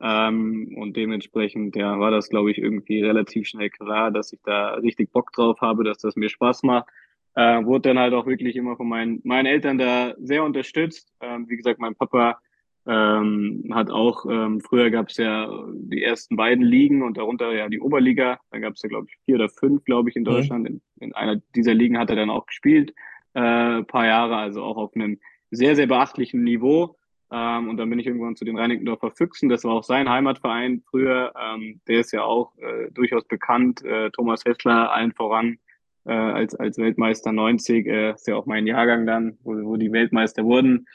[0.00, 4.74] Ähm, und dementsprechend, ja, war das, glaube ich, irgendwie relativ schnell klar, dass ich da
[4.74, 6.88] richtig Bock drauf habe, dass das mir Spaß macht.
[7.36, 11.12] Äh, wurde dann halt auch wirklich immer von meinen, meinen Eltern da sehr unterstützt.
[11.20, 12.38] Ähm, wie gesagt, mein Papa
[12.86, 17.68] ähm, hat auch, ähm, früher gab es ja die ersten beiden Ligen und darunter ja
[17.68, 18.38] die Oberliga.
[18.50, 20.64] Da gab es ja, glaube ich, vier oder fünf, glaube ich, in Deutschland.
[20.64, 20.66] Mhm.
[20.66, 22.94] In, in, einer dieser Ligen hat er dann auch gespielt,
[23.32, 25.18] äh, paar Jahre, also auch auf einem
[25.50, 26.96] sehr, sehr beachtlichen Niveau.
[27.32, 29.48] Ähm, und dann bin ich irgendwann zu den Reinickendorfer Füchsen.
[29.48, 31.32] Das war auch sein Heimatverein früher.
[31.40, 33.82] Ähm, der ist ja auch äh, durchaus bekannt.
[33.82, 35.58] Äh, Thomas Hessler allen voran
[36.04, 37.86] äh, als, als Weltmeister 90.
[37.86, 40.86] Äh, ist ja auch mein Jahrgang dann, wo, wo die Weltmeister wurden.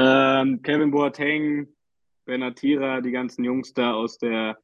[0.00, 1.66] Ähm, Kevin Boateng,
[2.24, 4.58] Benatira, die ganzen Jungs da aus der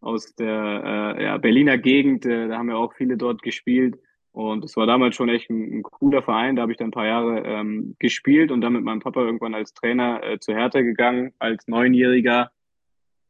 [0.00, 3.98] aus der äh, ja, Berliner Gegend, äh, da haben ja auch viele dort gespielt.
[4.32, 6.56] Und es war damals schon echt ein, ein cooler Verein.
[6.56, 9.54] Da habe ich dann ein paar Jahre ähm, gespielt und dann mit meinem Papa irgendwann
[9.54, 12.50] als Trainer äh, zu Hertha gegangen, als Neunjähriger.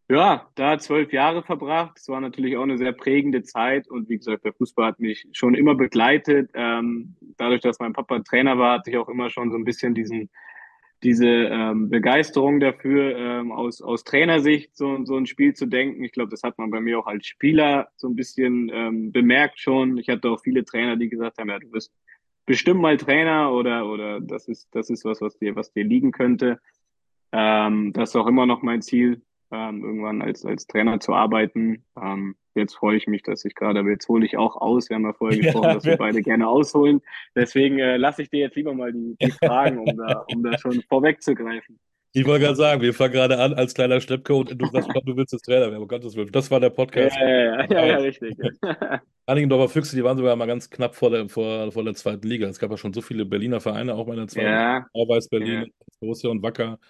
[0.09, 1.99] Ja, da zwölf Jahre verbracht.
[1.99, 3.89] Es war natürlich auch eine sehr prägende Zeit.
[3.89, 6.51] Und wie gesagt, der Fußball hat mich schon immer begleitet.
[6.55, 9.95] Ähm, dadurch, dass mein Papa Trainer war, hatte ich auch immer schon so ein bisschen
[9.95, 10.29] diesen
[11.03, 16.05] diese ähm, Begeisterung dafür, ähm, aus, aus Trainersicht so, so ein Spiel zu denken.
[16.05, 19.59] Ich glaube, das hat man bei mir auch als Spieler so ein bisschen ähm, bemerkt
[19.59, 19.97] schon.
[19.97, 21.93] Ich hatte auch viele Trainer, die gesagt haben, ja, du bist
[22.45, 26.13] bestimmt mal Trainer oder, oder das ist, das ist was, was dir, was dir liegen
[26.13, 26.61] könnte.
[27.33, 31.85] Ähm, das ist auch immer noch mein Ziel, ähm, irgendwann als, als Trainer zu arbeiten.
[32.01, 34.89] Ähm, jetzt freue ich mich, dass ich gerade, aber jetzt hole ich auch aus.
[34.89, 37.01] Wir haben ja vorher gesprochen, ja, dass wir beide gerne ausholen.
[37.35, 40.57] Deswegen äh, lasse ich dir jetzt lieber mal die, die Fragen, um da, um da
[40.59, 41.79] schon vorwegzugreifen.
[42.13, 45.17] Ich wollte gerade sagen, wir fangen gerade an als kleiner Steppke und du sagst, du
[45.17, 46.33] willst jetzt Trainer werden, um Gottes Willen.
[46.33, 47.17] Das war der Podcast.
[47.17, 48.37] Ja, ja, ja, ja, ja richtig.
[49.27, 52.49] Einigendorfer Füchse, die waren sogar mal ganz knapp vor der, vor, vor der zweiten Liga.
[52.49, 54.85] Es gab ja schon so viele Berliner Vereine, auch bei der zweiten ja.
[54.93, 55.71] Weiß Berlin.
[56.01, 56.81] Borussia und Wacker.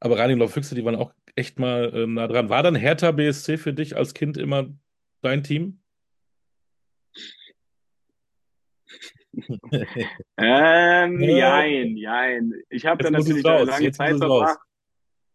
[0.00, 2.48] Aber Reinigendorfer Füchse, die waren auch echt mal ähm, nah dran.
[2.48, 4.66] War dann Hertha BSC für dich als Kind immer
[5.22, 5.80] dein Team?
[10.36, 12.54] ähm, jein, jein.
[12.68, 14.58] Ich habe da natürlich eine lange Jetzt Zeit verbracht.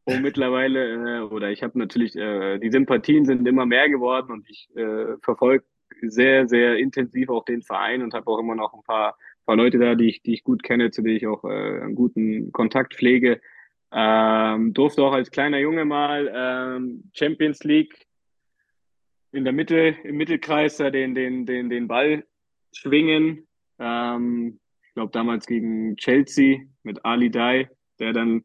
[0.05, 4.49] Und mittlerweile, äh, oder ich habe natürlich, äh, die Sympathien sind immer mehr geworden und
[4.49, 5.65] ich äh, verfolge
[6.01, 9.77] sehr, sehr intensiv auch den Verein und habe auch immer noch ein paar, paar Leute
[9.77, 12.95] da, die ich, die ich gut kenne, zu denen ich auch äh, einen guten Kontakt
[12.95, 13.41] pflege.
[13.91, 18.07] Ähm, durfte auch als kleiner Junge mal ähm, Champions League
[19.31, 22.25] in der Mitte, im Mittelkreis da den, den, den, den Ball
[22.71, 23.47] schwingen.
[23.79, 28.43] Ähm, ich glaube damals gegen Chelsea mit Ali Dai, der dann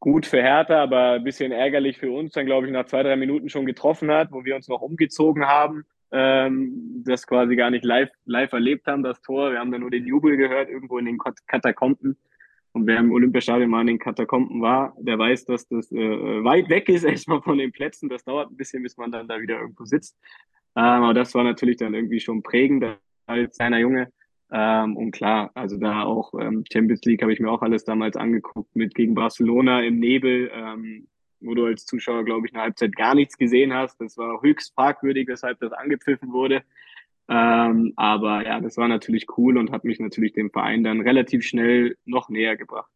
[0.00, 3.16] gut für Hertha, aber ein bisschen ärgerlich für uns dann, glaube ich, nach zwei, drei
[3.16, 7.84] Minuten schon getroffen hat, wo wir uns noch umgezogen haben, ähm, das quasi gar nicht
[7.84, 9.52] live, live erlebt haben, das Tor.
[9.52, 12.16] Wir haben dann nur den Jubel gehört, irgendwo in den Katakomben.
[12.78, 16.68] Und wer im Olympiastadion mal in den Katakomben war, der weiß, dass das äh, weit
[16.68, 18.08] weg ist erstmal von den Plätzen.
[18.08, 20.16] Das dauert ein bisschen, bis man dann da wieder irgendwo sitzt.
[20.76, 22.84] Ähm, aber das war natürlich dann irgendwie schon prägend
[23.26, 24.12] als kleiner Junge.
[24.52, 28.16] Ähm, und klar, also da auch ähm, Champions League habe ich mir auch alles damals
[28.16, 31.08] angeguckt mit gegen Barcelona im Nebel, ähm,
[31.40, 34.00] wo du als Zuschauer, glaube ich, eine Halbzeit gar nichts gesehen hast.
[34.00, 36.62] Das war höchst fragwürdig, weshalb das angepfiffen wurde.
[37.28, 41.44] Ähm, aber ja, das war natürlich cool und hat mich natürlich dem Verein dann relativ
[41.44, 42.90] schnell noch näher gebracht.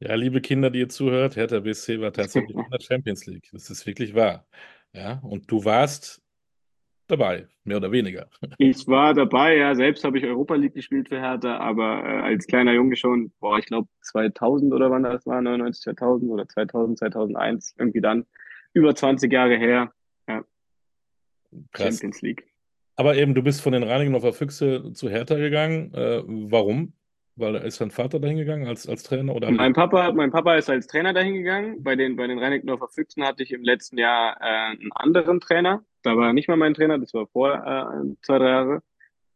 [0.00, 3.48] Ja, liebe Kinder, die ihr zuhört, Hertha BSC war tatsächlich in der Champions League.
[3.52, 4.46] Das ist wirklich wahr.
[4.92, 6.20] Ja, und du warst
[7.06, 8.28] dabei, mehr oder weniger.
[8.58, 9.74] Ich war dabei, ja.
[9.76, 13.58] Selbst habe ich Europa League gespielt für Hertha, aber äh, als kleiner Junge schon, boah,
[13.58, 18.26] ich glaube 2000 oder wann das war, 99, 2000 oder 2000, 2001, irgendwie dann.
[18.72, 19.92] Über 20 Jahre her.
[20.26, 20.44] Ja.
[21.72, 21.94] Krass.
[21.94, 22.51] Champions League.
[22.96, 25.92] Aber eben, du bist von den Reinigendorfer Füchse zu Hertha gegangen.
[25.94, 26.92] Äh, warum?
[27.36, 29.34] Weil ist dein Vater dahin gegangen als, als Trainer?
[29.34, 31.82] Oder mein, Papa, mein Papa ist als Trainer dahin gegangen.
[31.82, 35.82] Bei den, bei den Reinigendorfer Füchsen hatte ich im letzten Jahr äh, einen anderen Trainer.
[36.02, 38.82] Da war nicht mal mein Trainer, das war vor äh, zwei, drei Jahre.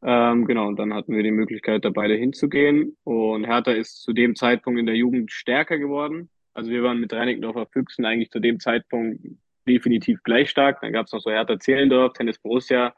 [0.03, 2.97] Ähm, genau, und dann hatten wir die Möglichkeit, da beide hinzugehen.
[3.05, 6.29] Und Hertha ist zu dem Zeitpunkt in der Jugend stärker geworden.
[6.53, 9.21] Also wir waren mit Reinigendorfer Füchsen eigentlich zu dem Zeitpunkt
[9.67, 10.81] definitiv gleich stark.
[10.83, 12.95] Dann gab es noch so Hertha Zehlendorf, Tennis Borussia,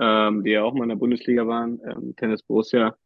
[0.00, 2.96] ähm, die ja auch mal in der Bundesliga waren, ähm, Tennis Borussia.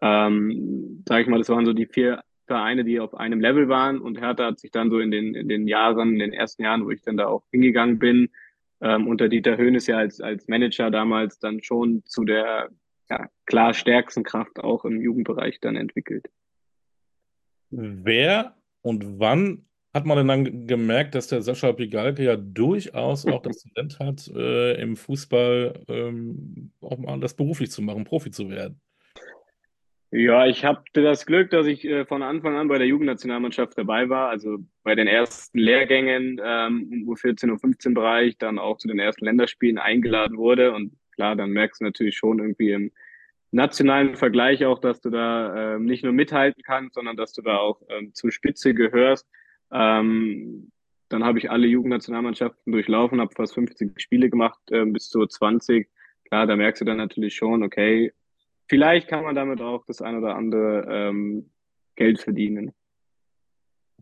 [0.00, 4.00] Ähm, sag ich mal, das waren so die vier Vereine, die auf einem Level waren
[4.00, 6.84] und Hertha hat sich dann so in den, in den Jahren, in den ersten Jahren,
[6.84, 8.30] wo ich dann da auch hingegangen bin,
[8.80, 12.70] ähm, unter Dieter Höhnes ja als, als Manager damals dann schon zu der
[13.08, 16.26] ja, klar stärksten Kraft auch im Jugendbereich dann entwickelt.
[17.70, 23.42] Wer und wann hat man denn dann gemerkt, dass der Sascha Pigalke ja durchaus auch
[23.42, 28.50] das Talent hat, äh, im Fußball ähm, auch mal das beruflich zu machen, Profi zu
[28.50, 28.80] werden?
[30.12, 34.08] Ja, ich hatte das Glück, dass ich äh, von Anfang an bei der Jugendnationalmannschaft dabei
[34.08, 38.88] war, also bei den ersten Lehrgängen ähm, im U14 und 15 Bereich, dann auch zu
[38.88, 40.72] den ersten Länderspielen eingeladen wurde.
[40.72, 42.90] Und klar, dann merkst du natürlich schon irgendwie im
[43.52, 47.58] nationalen Vergleich auch, dass du da ähm, nicht nur mithalten kannst, sondern dass du da
[47.58, 49.28] auch ähm, zur Spitze gehörst.
[49.72, 50.70] Ähm,
[51.08, 55.88] dann habe ich alle Jugendnationalmannschaften durchlaufen, habe fast 50 Spiele gemacht, äh, bis zu 20.
[56.24, 58.12] Klar, da merkst du dann natürlich schon, okay,
[58.68, 61.50] vielleicht kann man damit auch das ein oder andere ähm,
[61.96, 62.72] Geld verdienen.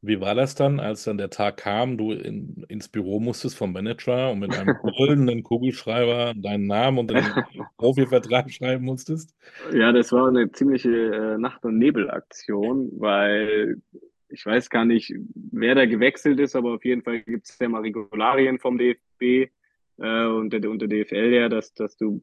[0.00, 3.72] Wie war das dann, als dann der Tag kam, du in, ins Büro musstest vom
[3.72, 7.16] Manager und mit einem goldenen Kugelschreiber deinen Namen und den
[7.78, 9.35] Profivertrag schreiben musstest?
[9.72, 13.81] Ja, das war eine ziemliche äh, Nacht- und Nebelaktion, weil
[14.28, 17.68] ich weiß gar nicht, wer da gewechselt ist, aber auf jeden Fall gibt es ja
[17.68, 19.50] mal Regularien vom DFB
[19.98, 22.22] äh, und der, und DFL ja, dass, dass du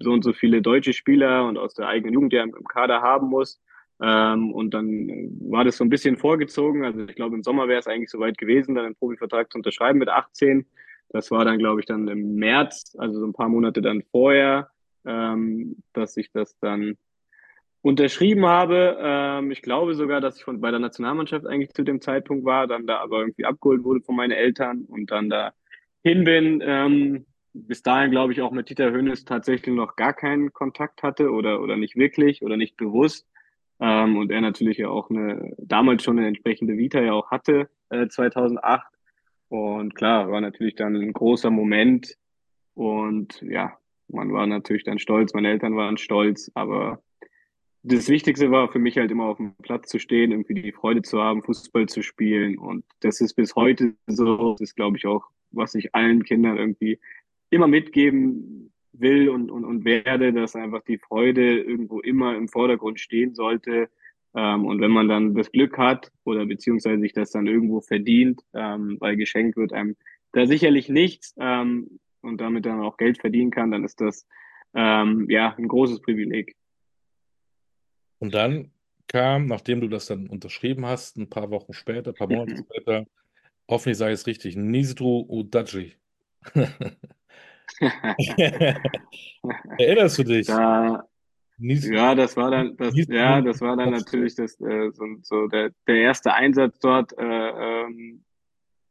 [0.00, 3.28] so und so viele deutsche Spieler und aus der eigenen Jugend ja im, Kader haben
[3.28, 3.60] musst.
[4.00, 5.08] Ähm, und dann
[5.40, 6.84] war das so ein bisschen vorgezogen.
[6.84, 9.98] Also ich glaube, im Sommer wäre es eigentlich soweit gewesen, dann einen Profivertrag zu unterschreiben
[9.98, 10.66] mit 18.
[11.10, 14.70] Das war dann, glaube ich, dann im März, also so ein paar Monate dann vorher,
[15.04, 16.96] ähm, dass ich das dann
[17.86, 18.98] unterschrieben habe.
[19.00, 22.66] Ähm, ich glaube sogar, dass ich von, bei der Nationalmannschaft eigentlich zu dem Zeitpunkt war,
[22.66, 25.52] dann da aber irgendwie abgeholt wurde von meinen Eltern und dann da
[26.02, 26.60] hin bin.
[26.64, 31.30] Ähm, bis dahin, glaube ich, auch mit Dieter Hönes tatsächlich noch gar keinen Kontakt hatte
[31.30, 33.26] oder, oder nicht wirklich oder nicht bewusst.
[33.78, 37.68] Ähm, und er natürlich ja auch eine, damals schon eine entsprechende Vita ja auch hatte,
[37.90, 38.84] äh, 2008.
[39.48, 42.16] Und klar, war natürlich dann ein großer Moment.
[42.74, 47.00] Und ja, man war natürlich dann stolz, meine Eltern waren stolz, aber
[47.88, 51.02] das Wichtigste war für mich halt immer auf dem Platz zu stehen, irgendwie die Freude
[51.02, 52.58] zu haben, Fußball zu spielen.
[52.58, 54.52] Und das ist bis heute so.
[54.52, 56.98] Das ist, glaube ich, auch, was ich allen Kindern irgendwie
[57.48, 62.98] immer mitgeben will und, und, und werde, dass einfach die Freude irgendwo immer im Vordergrund
[62.98, 63.88] stehen sollte.
[64.34, 68.42] Ähm, und wenn man dann das Glück hat oder beziehungsweise sich das dann irgendwo verdient,
[68.52, 69.94] ähm, weil geschenkt wird einem
[70.32, 74.26] da sicherlich nichts ähm, und damit dann auch Geld verdienen kann, dann ist das
[74.74, 76.54] ja ein großes Privileg.
[78.18, 78.70] Und dann
[79.08, 83.06] kam, nachdem du das dann unterschrieben hast, ein paar Wochen später, ein paar Monate später,
[83.68, 85.94] hoffentlich sage ich es richtig, Nizru Udaji.
[89.78, 90.46] Erinnerst du dich?
[90.46, 91.04] Da,
[91.58, 95.70] ja, das war dann, das, ja, das war dann natürlich das, äh, so, so der,
[95.86, 97.16] der erste Einsatz dort.
[97.18, 98.24] Äh, ähm,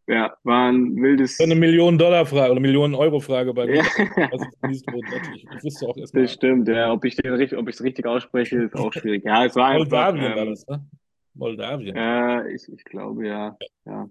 [0.07, 1.39] ja, war ein wildes.
[1.39, 3.83] Eine Million-Dollar-Frage oder Millionen-Euro-Frage bei mir.
[4.17, 4.29] Ja.
[4.69, 6.23] ich, ich wusste auch erstmal.
[6.23, 6.91] Das stimmt, ja.
[6.91, 9.23] Ob ich es richtig ausspreche, ist auch schwierig.
[9.25, 10.37] Ja, es war Moldawien einfach.
[10.37, 10.87] Ähm, war das, ne?
[11.33, 11.95] Moldawien.
[11.95, 13.57] Ja, ich, ich glaube, ja.
[13.85, 14.09] ja.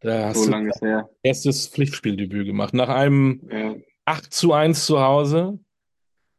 [0.00, 1.08] Da hast so lange ist her.
[1.22, 2.74] Erstes Pflichtspieldebüt gemacht.
[2.74, 3.74] Nach einem ja.
[4.06, 5.58] 8 zu 1 zu Hause.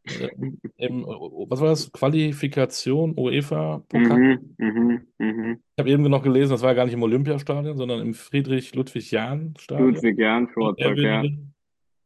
[0.04, 0.30] Äh,
[0.78, 1.92] Im, was war das?
[1.92, 4.18] Qualifikation, UEFA-Pokal?
[4.18, 5.52] Mhm, mh, mh.
[5.52, 9.94] Ich habe eben noch gelesen, das war gar nicht im Olympiastadion, sondern im Friedrich-Ludwig-Jahn-Stadion.
[9.94, 11.22] Ludwig-Jahn, Sportpark, ja.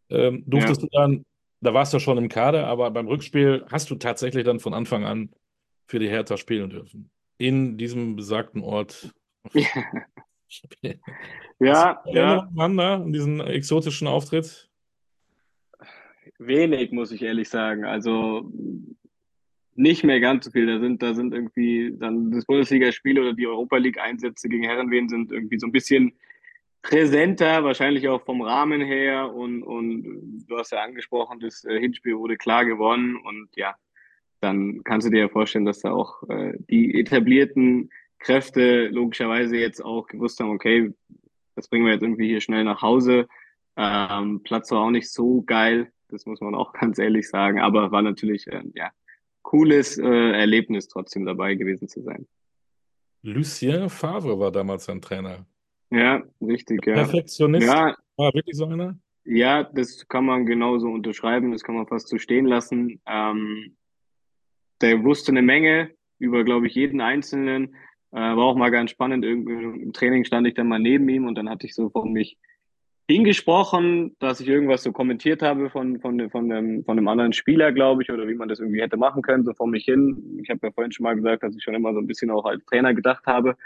[0.09, 0.89] Ähm, durftest ja.
[0.89, 1.25] du dann,
[1.61, 5.05] da warst du schon im Kader, aber beim Rückspiel hast du tatsächlich dann von Anfang
[5.05, 5.31] an
[5.87, 7.11] für die Hertha spielen dürfen.
[7.39, 9.13] In diesem besagten Ort.
[9.53, 9.67] ja,
[12.07, 12.49] ja.
[12.57, 14.69] An diesen exotischen Auftritt?
[16.39, 17.85] Wenig, muss ich ehrlich sagen.
[17.85, 18.51] Also
[19.75, 20.67] nicht mehr ganz so viel.
[20.67, 25.33] Da sind, da sind irgendwie dann das Bundesligaspiel oder die Europa League-Einsätze gegen Herrenwehen sind
[25.33, 26.13] irgendwie so ein bisschen
[26.83, 29.35] präsenter, wahrscheinlich auch vom Rahmen her.
[29.35, 33.17] Und, und du hast ja angesprochen, das äh, Hinspiel wurde klar gewonnen.
[33.17, 33.75] Und ja,
[34.41, 39.85] dann kannst du dir ja vorstellen, dass da auch äh, die etablierten Kräfte logischerweise jetzt
[39.85, 40.93] auch gewusst haben, okay,
[41.55, 43.29] das bringen wir jetzt irgendwie hier schnell nach Hause.
[43.77, 47.91] Ähm, Platz war auch nicht so geil, das muss man auch ganz ehrlich sagen, aber
[47.91, 48.91] war natürlich äh, ja
[49.43, 52.27] cooles äh, Erlebnis trotzdem dabei gewesen zu sein.
[53.23, 55.47] Lucien Favre war damals sein Trainer.
[55.91, 56.95] Ja, richtig, ja.
[56.95, 57.67] Perfektionist.
[57.67, 58.99] Ja, war wirklich so einer?
[59.25, 63.01] Ja, das kann man genauso unterschreiben, das kann man fast so stehen lassen.
[63.07, 63.77] Ähm,
[64.81, 67.75] der wusste eine Menge über, glaube ich, jeden Einzelnen.
[68.13, 69.25] Äh, war auch mal ganz spannend.
[69.25, 72.13] Irgendwie im Training stand ich dann mal neben ihm und dann hatte ich so von
[72.13, 72.39] mich
[73.09, 77.73] hingesprochen, dass ich irgendwas so kommentiert habe von, von, von, dem, von einem anderen Spieler,
[77.73, 80.41] glaube ich, oder wie man das irgendwie hätte machen können, so vor mich hin.
[80.43, 82.45] Ich habe ja vorhin schon mal gesagt, dass ich schon immer so ein bisschen auch
[82.45, 83.57] als Trainer gedacht habe.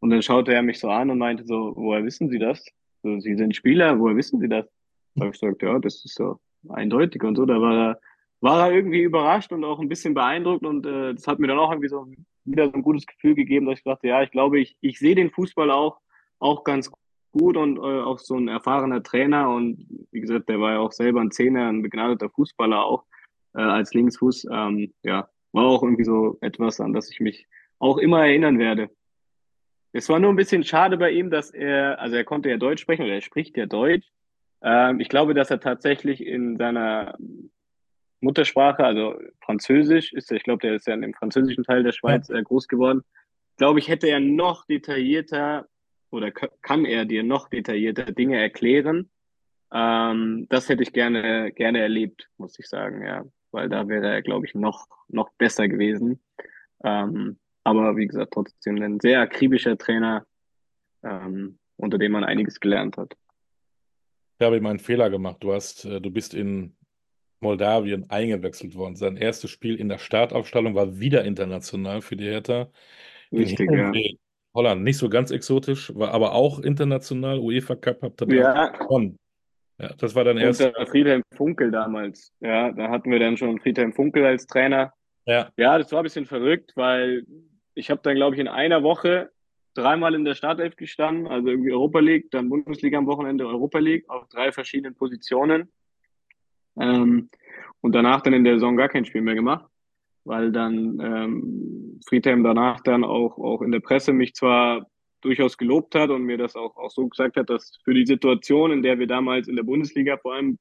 [0.00, 2.64] Und dann schaute er mich so an und meinte so, woher wissen Sie das?
[3.02, 4.66] So, Sie sind Spieler, woher wissen Sie das?
[5.14, 6.38] Da habe ich gesagt, ja, das ist so
[6.68, 7.44] eindeutig und so.
[7.44, 8.00] Da war er,
[8.40, 11.58] war er irgendwie überrascht und auch ein bisschen beeindruckt und äh, das hat mir dann
[11.58, 12.06] auch irgendwie so
[12.44, 15.14] wieder so ein gutes Gefühl gegeben, dass ich dachte, ja, ich glaube, ich, ich sehe
[15.14, 15.98] den Fußball auch,
[16.38, 17.00] auch ganz gut
[17.42, 21.20] und äh, auch so ein erfahrener Trainer und wie gesagt, der war ja auch selber
[21.20, 23.04] ein Zehner, ein begnadeter Fußballer auch
[23.54, 24.48] äh, als Linksfuß.
[24.50, 27.46] Ähm, ja, war auch irgendwie so etwas, an das ich mich
[27.78, 28.90] auch immer erinnern werde.
[29.92, 32.82] Es war nur ein bisschen schade bei ihm, dass er, also er konnte ja Deutsch
[32.82, 34.06] sprechen oder er spricht ja Deutsch.
[34.62, 37.16] Ähm, ich glaube, dass er tatsächlich in seiner
[38.20, 42.28] Muttersprache, also Französisch ist er, ich glaube, der ist ja im französischen Teil der Schweiz
[42.30, 43.02] äh, groß geworden.
[43.56, 45.66] Glaube ich, hätte er noch detaillierter
[46.16, 49.10] oder kann er dir noch detaillierter Dinge erklären.
[49.72, 53.24] Ähm, das hätte ich gerne, gerne erlebt, muss ich sagen, ja.
[53.52, 56.20] Weil da wäre er, glaube ich, noch, noch besser gewesen.
[56.82, 60.26] Ähm, aber wie gesagt, trotzdem ein sehr akribischer Trainer,
[61.02, 63.14] ähm, unter dem man einiges gelernt hat.
[64.38, 65.38] Ich habe ihm einen Fehler gemacht.
[65.40, 66.76] Du hast, äh, du bist in
[67.40, 68.96] Moldawien eingewechselt worden.
[68.96, 72.70] Sein erstes Spiel in der Startaufstellung war wieder international für die Hertha.
[73.32, 73.92] Richtig, ja.
[74.56, 77.38] Holland, nicht so ganz exotisch, war aber auch international.
[77.38, 78.68] UEFA Cup habt ihr ja.
[78.68, 79.18] gewonnen.
[79.78, 80.62] Ja, das war dann erst.
[80.88, 82.32] Friedhelm Funkel damals.
[82.40, 84.92] Ja, da hatten wir dann schon Friedhelm Funkel als Trainer.
[85.26, 85.50] Ja.
[85.56, 87.24] Ja, das war ein bisschen verrückt, weil
[87.74, 89.30] ich habe dann, glaube ich, in einer Woche
[89.74, 94.08] dreimal in der Startelf gestanden, also irgendwie Europa League, dann Bundesliga am Wochenende, Europa League,
[94.08, 95.70] auf drei verschiedenen Positionen.
[96.80, 97.28] Ähm,
[97.82, 99.66] und danach dann in der Saison gar kein Spiel mehr gemacht,
[100.26, 104.86] weil dann ähm, Friedhelm danach dann auch, auch in der Presse mich zwar
[105.20, 108.72] durchaus gelobt hat und mir das auch, auch so gesagt hat, dass für die Situation,
[108.72, 110.58] in der wir damals in der Bundesliga vor allem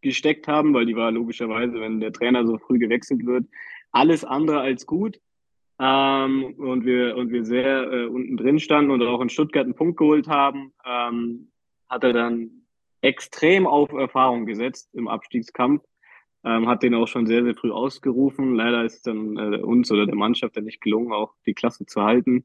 [0.00, 3.46] gesteckt haben, weil die war logischerweise, wenn der Trainer so früh gewechselt wird,
[3.90, 5.18] alles andere als gut.
[5.80, 9.74] Ähm, und wir und wir sehr äh, unten drin standen und auch in Stuttgart einen
[9.74, 11.50] Punkt geholt haben, ähm,
[11.88, 12.64] hat er dann
[13.00, 15.82] extrem auf Erfahrung gesetzt im Abstiegskampf.
[16.44, 18.54] Ähm, hat den auch schon sehr, sehr früh ausgerufen.
[18.54, 21.86] Leider ist es dann äh, uns oder der Mannschaft dann nicht gelungen, auch die Klasse
[21.86, 22.44] zu halten.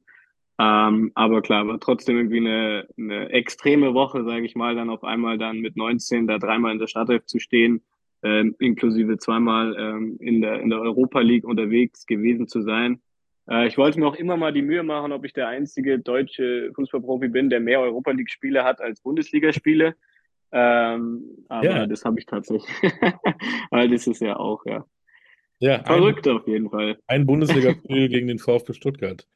[0.60, 5.04] Ähm, aber klar, war trotzdem irgendwie eine, eine extreme Woche, sage ich mal, dann auf
[5.06, 7.82] einmal dann mit 19 da dreimal in der Startelf zu stehen,
[8.24, 13.02] ähm, inklusive zweimal ähm, in der in der Europa League unterwegs gewesen zu sein.
[13.50, 16.72] Äh, ich wollte mir auch immer mal die Mühe machen, ob ich der einzige deutsche
[16.76, 19.96] Fußballprofi bin, der mehr Europa League-Spiele hat als Bundesligaspiele.
[20.52, 21.86] Ähm, aber ja.
[21.86, 22.70] das habe ich tatsächlich.
[23.72, 24.86] Weil das ist ja auch, ja.
[25.60, 26.98] Ja, verrückt ein, auf jeden Fall.
[27.08, 29.28] Ein Bundesligaspiel gegen den VfB Stuttgart.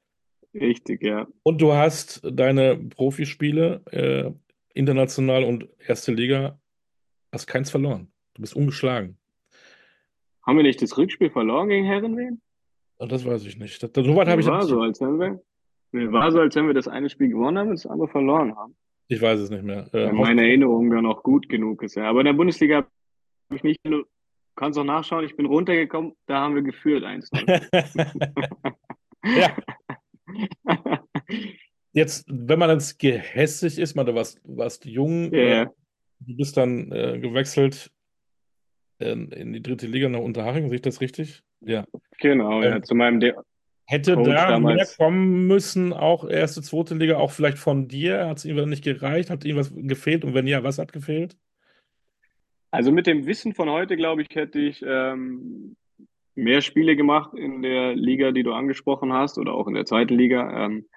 [0.54, 1.28] Richtig, ja.
[1.44, 4.32] Und du hast deine Profispiele äh,
[4.74, 6.60] international und erste Liga,
[7.32, 8.12] hast keins verloren.
[8.36, 9.18] Du bist ungeschlagen.
[10.46, 12.42] Haben wir nicht das Rückspiel verloren gegen Herrenwehen?
[13.00, 13.82] Das weiß ich nicht.
[13.82, 16.74] Das, so weit habe ich war so, als wenn wir, war so, als wenn wir
[16.74, 18.76] das eine Spiel gewonnen haben und das andere verloren haben.
[19.08, 19.88] Ich weiß es nicht mehr.
[19.94, 21.96] Äh, meine Erinnerung dann auch gut genug ist.
[21.96, 22.10] Ja.
[22.10, 22.88] Aber in der Bundesliga habe
[23.56, 24.06] ich nicht, du
[24.56, 27.30] kannst auch nachschauen, ich bin runtergekommen, da haben wir geführt eins.
[29.26, 29.56] ja.
[31.92, 35.64] Jetzt, wenn man jetzt gehässig ist, man, du warst, warst jung, yeah.
[35.64, 35.68] äh,
[36.22, 37.92] du bist dann äh, gewechselt
[39.00, 41.44] in, in, die dritte Liga nach Unterhaching, sehe ich das richtig?
[41.62, 41.86] Ja.
[42.20, 43.34] Genau, ähm, ja, zu meinem De
[43.94, 44.76] Hätte Coach da damals.
[44.76, 48.28] mehr kommen müssen, auch erste, zweite Liga, auch vielleicht von dir?
[48.28, 49.30] Hat es ihm nicht gereicht?
[49.30, 50.26] Hat ihm was gefehlt?
[50.26, 51.38] Und wenn ja, was hat gefehlt?
[52.72, 55.76] Also mit dem Wissen von heute, glaube ich, hätte ich ähm,
[56.34, 60.16] mehr Spiele gemacht in der Liga, die du angesprochen hast, oder auch in der zweiten
[60.16, 60.66] Liga.
[60.66, 60.88] Ähm,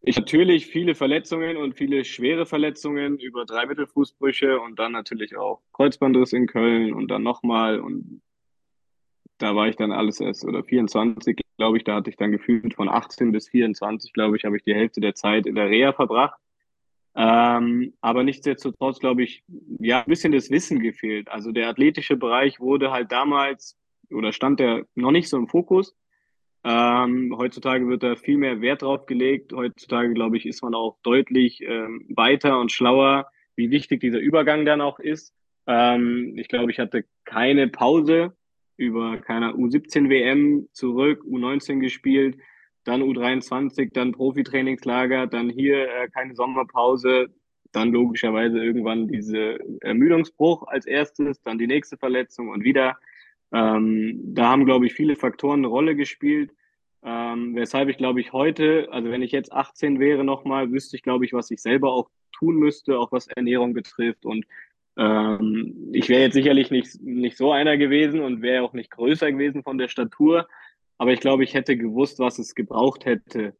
[0.00, 5.60] ich natürlich viele Verletzungen und viele schwere Verletzungen über drei Mittelfußbrüche und dann natürlich auch
[5.74, 8.22] Kreuzbandriss in Köln und dann nochmal und
[9.40, 12.74] da war ich dann alles erst, oder 24, glaube ich, da hatte ich dann gefühlt
[12.74, 15.92] von 18 bis 24, glaube ich, habe ich die Hälfte der Zeit in der Reha
[15.92, 16.38] verbracht.
[17.16, 19.42] Ähm, aber nichtsdestotrotz, glaube ich,
[19.80, 21.28] ja, ein bisschen das Wissen gefehlt.
[21.28, 23.76] Also der athletische Bereich wurde halt damals
[24.10, 25.96] oder stand der noch nicht so im Fokus.
[26.62, 29.52] Ähm, heutzutage wird da viel mehr Wert drauf gelegt.
[29.52, 34.64] Heutzutage, glaube ich, ist man auch deutlich ähm, weiter und schlauer, wie wichtig dieser Übergang
[34.64, 35.34] dann auch ist.
[35.66, 38.36] Ähm, ich glaube, ich hatte keine Pause
[38.80, 42.38] über keiner U17 WM zurück, U19 gespielt,
[42.84, 47.28] dann U23, dann Profitrainingslager, dann hier äh, keine Sommerpause,
[47.72, 52.96] dann logischerweise irgendwann diese Ermüdungsbruch als erstes, dann die nächste Verletzung und wieder.
[53.52, 56.50] Ähm, da haben, glaube ich, viele Faktoren eine Rolle gespielt.
[57.02, 61.02] Ähm, weshalb ich, glaube ich, heute, also wenn ich jetzt 18 wäre nochmal, wüsste ich,
[61.02, 64.46] glaube ich, was ich selber auch tun müsste, auch was Ernährung betrifft und
[64.96, 69.30] ähm, ich wäre jetzt sicherlich nicht, nicht so einer gewesen und wäre auch nicht größer
[69.32, 70.48] gewesen von der Statur,
[70.98, 73.56] aber ich glaube, ich hätte gewusst, was es gebraucht hätte.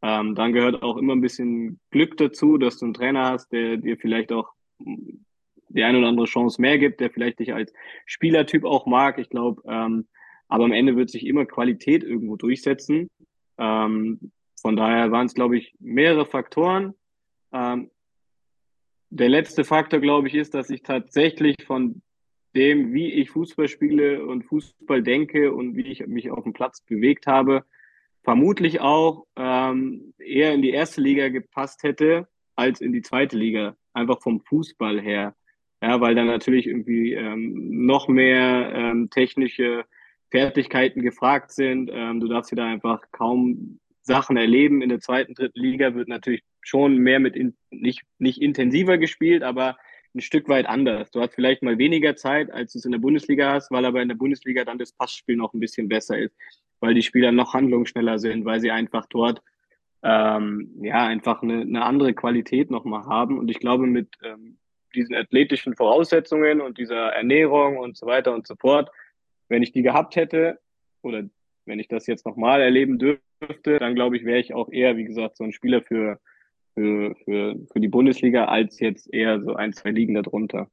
[0.00, 3.78] Ähm, dann gehört auch immer ein bisschen Glück dazu, dass du einen Trainer hast, der
[3.78, 7.72] dir vielleicht auch die eine oder andere Chance mehr gibt, der vielleicht dich als
[8.06, 9.18] Spielertyp auch mag.
[9.18, 10.06] Ich glaube, ähm,
[10.48, 13.10] aber am Ende wird sich immer Qualität irgendwo durchsetzen.
[13.58, 16.94] Ähm, von daher waren es, glaube ich, mehrere Faktoren.
[17.52, 17.90] Ähm,
[19.10, 22.02] der letzte Faktor, glaube ich, ist, dass ich tatsächlich von
[22.54, 26.80] dem, wie ich Fußball spiele und Fußball denke und wie ich mich auf dem Platz
[26.80, 27.64] bewegt habe,
[28.22, 33.76] vermutlich auch ähm, eher in die erste Liga gepasst hätte als in die zweite Liga.
[33.92, 35.34] Einfach vom Fußball her.
[35.80, 39.84] Ja, weil dann natürlich irgendwie ähm, noch mehr ähm, technische
[40.30, 41.90] Fertigkeiten gefragt sind.
[41.92, 43.78] Ähm, du darfst hier da einfach kaum
[44.08, 44.82] Sachen erleben.
[44.82, 49.44] In der zweiten, dritten Liga wird natürlich schon mehr mit in, nicht, nicht intensiver gespielt,
[49.44, 49.76] aber
[50.14, 51.12] ein Stück weit anders.
[51.12, 54.02] Du hast vielleicht mal weniger Zeit, als du es in der Bundesliga hast, weil aber
[54.02, 56.34] in der Bundesliga dann das Passspiel noch ein bisschen besser ist,
[56.80, 59.40] weil die Spieler noch handlungsschneller sind, weil sie einfach dort
[60.02, 63.38] ähm, ja einfach eine, eine andere Qualität nochmal haben.
[63.38, 64.58] Und ich glaube, mit ähm,
[64.94, 68.90] diesen athletischen Voraussetzungen und dieser Ernährung und so weiter und so fort,
[69.48, 70.58] wenn ich die gehabt hätte
[71.02, 71.24] oder
[71.68, 75.04] wenn ich das jetzt nochmal erleben dürfte, dann glaube ich, wäre ich auch eher, wie
[75.04, 76.18] gesagt, so ein Spieler für,
[76.74, 80.68] für, für, für die Bundesliga als jetzt eher so ein, zwei Ligen darunter.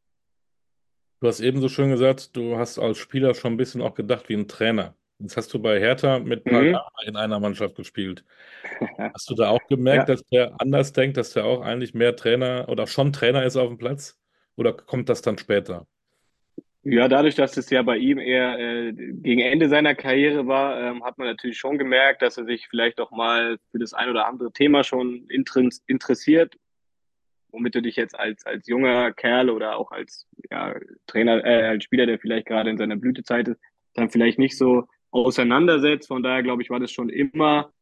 [1.22, 4.30] Du hast eben so schön gesagt, du hast als Spieler schon ein bisschen auch gedacht
[4.30, 4.96] wie ein Trainer.
[5.20, 6.78] Jetzt hast du bei Hertha mit mhm.
[7.06, 8.26] in einer Mannschaft gespielt.
[9.14, 10.16] Hast du da auch gemerkt, ja.
[10.16, 13.70] dass der anders denkt, dass der auch eigentlich mehr Trainer oder schon Trainer ist auf
[13.70, 14.20] dem Platz?
[14.58, 15.88] Oder kommt das dann später?
[16.88, 21.04] Ja, dadurch, dass es ja bei ihm eher äh, gegen Ende seiner Karriere war, ähm,
[21.04, 24.28] hat man natürlich schon gemerkt, dass er sich vielleicht auch mal für das ein oder
[24.28, 26.56] andere Thema schon interessiert,
[27.50, 30.76] womit du dich jetzt als, als junger Kerl oder auch als ja,
[31.08, 33.60] Trainer, äh, als Spieler, der vielleicht gerade in seiner Blütezeit ist,
[33.96, 36.10] dann vielleicht nicht so auseinandersetzt.
[36.10, 37.74] Von daher, glaube ich, war das schon immer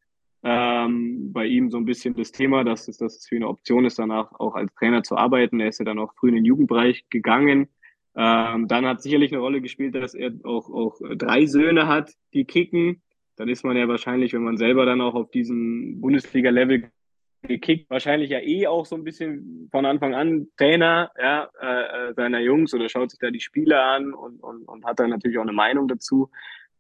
[0.44, 3.84] ähm, bei ihm so ein bisschen das Thema, dass es, dass es für eine Option
[3.84, 5.60] ist, danach auch als Trainer zu arbeiten.
[5.60, 7.68] Er ist ja dann auch früh in den Jugendbereich gegangen
[8.16, 12.46] ähm, dann hat sicherlich eine Rolle gespielt, dass er auch, auch drei Söhne hat, die
[12.46, 13.02] kicken.
[13.36, 16.92] Dann ist man ja wahrscheinlich, wenn man selber dann auch auf diesem Bundesliga-Level
[17.42, 22.14] gekickt, wahrscheinlich ja eh auch so ein bisschen von Anfang an Trainer ja, äh, äh
[22.14, 25.38] seiner Jungs oder schaut sich da die Spiele an und, und, und hat dann natürlich
[25.38, 26.30] auch eine Meinung dazu.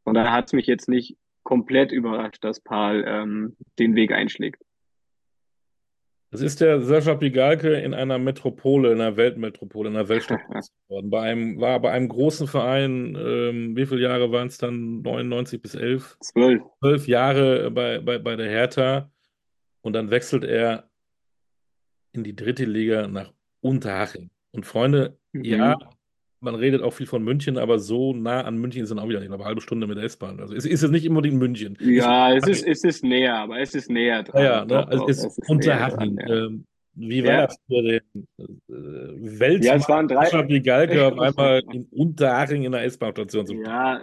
[0.04, 4.63] Und da hat es mich jetzt nicht komplett überrascht, dass Paul ähm, den Weg einschlägt.
[6.34, 10.40] Das ist der Sascha Pigalke in einer Metropole, in einer Weltmetropole, in einer Weltstadt
[10.88, 11.12] geworden.
[11.12, 15.04] Bei einem, war bei einem großen Verein, ähm, wie viele Jahre waren es dann?
[15.04, 16.18] 99 bis 11?
[16.22, 16.64] Zwölf.
[16.80, 19.12] Zwölf Jahre bei, bei, bei der Hertha.
[19.82, 20.90] Und dann wechselt er
[22.14, 23.32] in die dritte Liga nach
[23.62, 24.32] Unterhaching.
[24.54, 25.44] Und Freunde, mhm.
[25.44, 25.78] ja,
[26.44, 29.32] man redet auch viel von München, aber so nah an München sind auch wieder nicht,
[29.32, 30.40] eine halbe Stunde mit der S-Bahn.
[30.40, 31.78] Also es ist es nicht unbedingt München.
[31.80, 34.44] Ja, es ist, es ist näher, aber es ist näher dran.
[34.44, 34.88] Ja, ne?
[34.88, 36.18] also es ist, ist Unterhaching.
[36.18, 36.46] Ja.
[36.46, 36.66] Ähm,
[36.96, 37.48] wie war ja.
[37.48, 39.66] das für den äh, Welt?
[39.66, 44.02] Ja, es auf einmal in Unterhaching in der S-Bahn-Station zu Ja,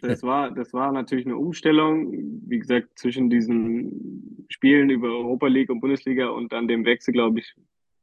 [0.00, 2.12] das war, das war natürlich eine Umstellung,
[2.46, 7.40] wie gesagt, zwischen diesen Spielen über Europa League und Bundesliga und dann dem Wechsel, glaube
[7.40, 7.54] ich,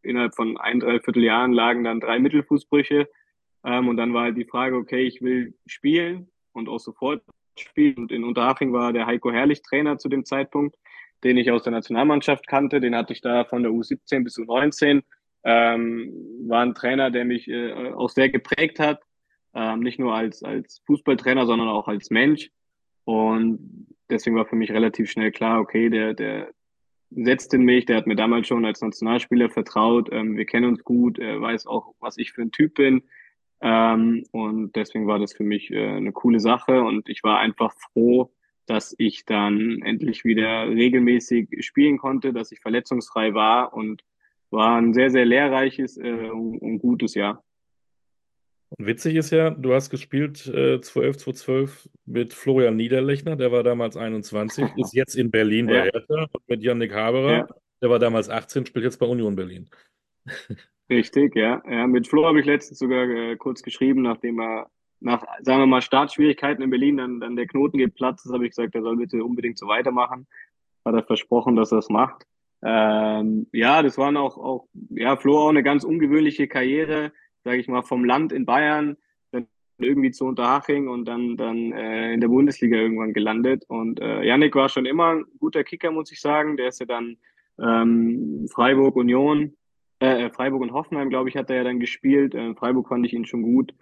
[0.04, 3.08] innerhalb von ein, dreiviertel Jahren lagen dann drei Mittelfußbrüche
[3.64, 7.24] ähm, und dann war halt die Frage, okay, ich will spielen und auch sofort
[7.58, 7.98] spielen.
[7.98, 10.76] Und in Unterhaching war der Heiko Herrlich Trainer zu dem Zeitpunkt,
[11.24, 12.80] den ich aus der Nationalmannschaft kannte.
[12.80, 15.04] Den hatte ich da von der U17 bis U19.
[15.44, 16.12] Ähm,
[16.48, 19.02] war ein Trainer, der mich äh, auch sehr geprägt hat.
[19.54, 22.50] Ähm, nicht nur als, als Fußballtrainer, sondern auch als Mensch.
[23.04, 26.52] Und deswegen war für mich relativ schnell klar, okay, der, der
[27.10, 30.10] setzt in mich, der hat mir damals schon als Nationalspieler vertraut.
[30.12, 33.04] Ähm, wir kennen uns gut, er weiß auch, was ich für ein Typ bin.
[33.62, 37.74] Ähm, und deswegen war das für mich äh, eine coole Sache und ich war einfach
[37.94, 38.32] froh,
[38.66, 44.04] dass ich dann endlich wieder regelmäßig spielen konnte, dass ich verletzungsfrei war und
[44.50, 47.44] war ein sehr, sehr lehrreiches äh, und gutes Jahr.
[48.78, 53.64] Und witzig ist ja, du hast gespielt äh, 2011, 2012 mit Florian Niederlechner, der war
[53.64, 55.84] damals 21, ist jetzt in Berlin bei ja.
[55.84, 57.48] Hertha und mit Yannick Haberer, ja.
[57.82, 59.70] der war damals 18, spielt jetzt bei Union Berlin.
[60.92, 61.64] Richtig, ja.
[61.70, 64.70] ja mit Flo habe ich letztens sogar äh, kurz geschrieben, nachdem er
[65.00, 68.52] nach, sagen wir mal, Startschwierigkeiten in Berlin dann, dann der Knoten geplatzt ist, habe ich
[68.52, 70.28] gesagt, er soll bitte unbedingt so weitermachen.
[70.84, 72.28] Hat er versprochen, dass er es macht.
[72.62, 77.14] Ähm, ja, das waren auch, auch, ja, Flo auch eine ganz ungewöhnliche Karriere,
[77.46, 78.98] sage ich mal, vom Land in Bayern,
[79.32, 79.48] dann
[79.80, 83.64] irgendwie zu Unterhaching und dann, dann äh, in der Bundesliga irgendwann gelandet.
[83.70, 86.58] Und äh, Yannick war schon immer ein guter Kicker, muss ich sagen.
[86.58, 87.16] Der ist ja dann
[87.60, 89.56] ähm, Freiburg Union
[90.02, 92.34] äh, äh, Freiburg und Hoffenheim, glaube ich, hat er ja dann gespielt.
[92.34, 93.74] Äh, Freiburg fand ich ihn schon gut.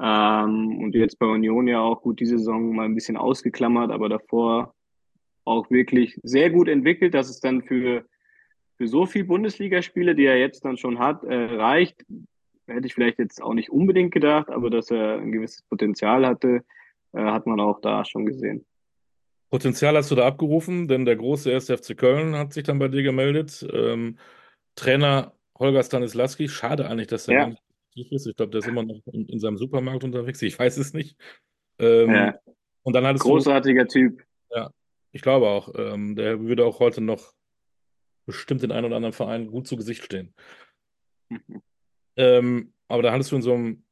[0.00, 4.08] Ähm, und jetzt bei Union ja auch gut die Saison mal ein bisschen ausgeklammert, aber
[4.08, 4.74] davor
[5.44, 8.06] auch wirklich sehr gut entwickelt, dass es dann für,
[8.76, 12.04] für so viel Bundesligaspiele, die er jetzt dann schon hat, äh, reicht.
[12.66, 16.64] Hätte ich vielleicht jetzt auch nicht unbedingt gedacht, aber dass er ein gewisses Potenzial hatte,
[17.12, 18.64] äh, hat man auch da schon gesehen.
[19.50, 21.70] Potenzial hast du da abgerufen, denn der große 1.
[21.70, 23.66] FC Köln hat sich dann bei dir gemeldet.
[23.72, 24.18] Ähm,
[24.74, 27.44] Trainer Holger Stanislawski, schade eigentlich, dass er ja.
[27.46, 28.26] aktiv ist.
[28.26, 30.40] Ich glaube, der ist immer noch in, in, seinem Supermarkt unterwegs.
[30.42, 31.16] Ich weiß es nicht.
[31.78, 32.34] Ähm, ja.
[32.82, 34.22] Und dann hattest Großartiger du, Typ.
[34.50, 34.70] Ja,
[35.12, 35.74] ich glaube auch.
[35.76, 37.34] Ähm, der würde auch heute noch
[38.26, 40.34] bestimmt den einen oder anderen Verein gut zu Gesicht stehen.
[41.28, 41.62] Mhm.
[42.16, 43.84] Ähm, aber da hattest du in so einem,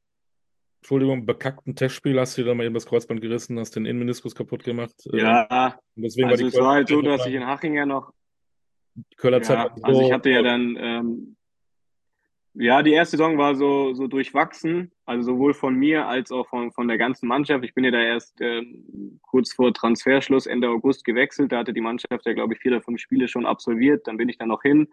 [0.81, 4.35] Entschuldigung, bekackten Testspiel, hast du dir dann mal eben das Kreuzband gerissen, hast den Innenmeniskus
[4.35, 4.95] kaputt gemacht.
[5.11, 8.13] Ähm, ja, deswegen also war es war halt so, dass ich in Haching ja noch.
[9.15, 11.36] Köller Zeit ja, also ich hatte ja dann ähm,
[12.59, 16.71] ja, die erste Saison war so, so durchwachsen, also sowohl von mir als auch von,
[16.71, 17.63] von der ganzen Mannschaft.
[17.63, 18.63] Ich bin ja da erst äh,
[19.21, 21.51] kurz vor Transferschluss Ende August gewechselt.
[21.51, 24.07] Da hatte die Mannschaft ja, glaube ich, vier oder fünf Spiele schon absolviert.
[24.07, 24.87] Dann bin ich dann noch hin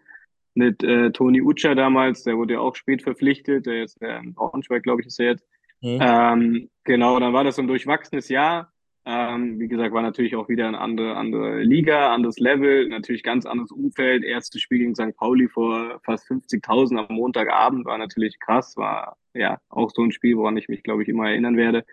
[0.53, 3.65] mit äh, Toni Utscher damals, der wurde ja auch spät verpflichtet.
[3.65, 5.45] Der ist der in Braunschweig, glaube ich, ist er jetzt.
[5.81, 5.99] Mhm.
[6.01, 8.71] Ähm, genau, dann war das so ein durchwachsenes Jahr.
[9.07, 13.45] Ähm, wie gesagt, war natürlich auch wieder eine andere, andere Liga, anderes Level, natürlich ganz
[13.45, 14.23] anderes Umfeld.
[14.23, 15.15] Erstes Spiel gegen St.
[15.15, 20.37] Pauli vor fast 50.000 am Montagabend war natürlich krass, war ja auch so ein Spiel,
[20.37, 21.85] woran ich mich, glaube ich, immer erinnern werde.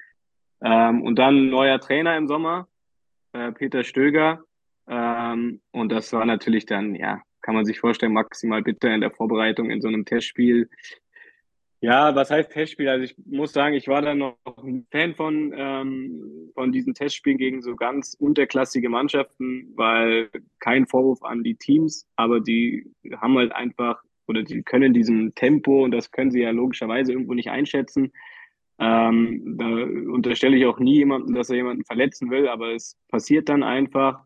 [0.63, 2.69] Ähm, und dann neuer Trainer im Sommer,
[3.33, 4.45] äh, Peter Stöger.
[4.89, 9.11] Ähm, und das war natürlich dann, ja, kann man sich vorstellen, maximal bitter in der
[9.11, 10.71] Vorbereitung in so einem Testspiel
[11.83, 12.89] ja, was heißt Testspiel?
[12.89, 17.39] Also ich muss sagen, ich war da noch ein Fan von, ähm, von diesen Testspielen
[17.39, 20.31] gegen so ganz unterklassige Mannschaften, weil
[20.61, 22.87] kein Vorwurf an die Teams, aber die
[23.21, 27.35] haben halt einfach oder die können diesem Tempo und das können sie ja logischerweise irgendwo
[27.35, 28.13] nicht einschätzen.
[28.79, 33.49] Ähm, da unterstelle ich auch nie jemanden, dass er jemanden verletzen will, aber es passiert
[33.49, 34.25] dann einfach.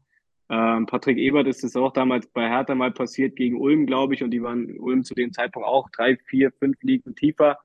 [0.48, 4.22] Ähm, Patrick Ebert ist es auch damals bei Hertha mal passiert gegen Ulm, glaube ich,
[4.22, 7.58] und die waren Ulm zu dem Zeitpunkt auch drei, vier, fünf Ligen tiefer.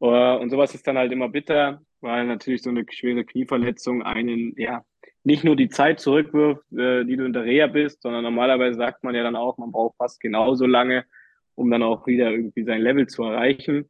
[0.00, 4.52] Uh, und sowas ist dann halt immer bitter, weil natürlich so eine schwere Knieverletzung einen,
[4.56, 4.84] ja,
[5.22, 9.04] nicht nur die Zeit zurückwirft, äh, die du in der Reha bist, sondern normalerweise sagt
[9.04, 11.04] man ja dann auch, man braucht fast genauso lange,
[11.54, 13.88] um dann auch wieder irgendwie sein Level zu erreichen.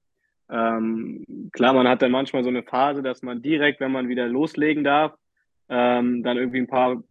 [0.51, 4.28] Ähm, klar, man hat dann manchmal so eine Phase, dass man direkt, wenn man wieder
[4.28, 5.14] loslegen darf,
[5.70, 7.03] ähm, dann irgendwie ein paar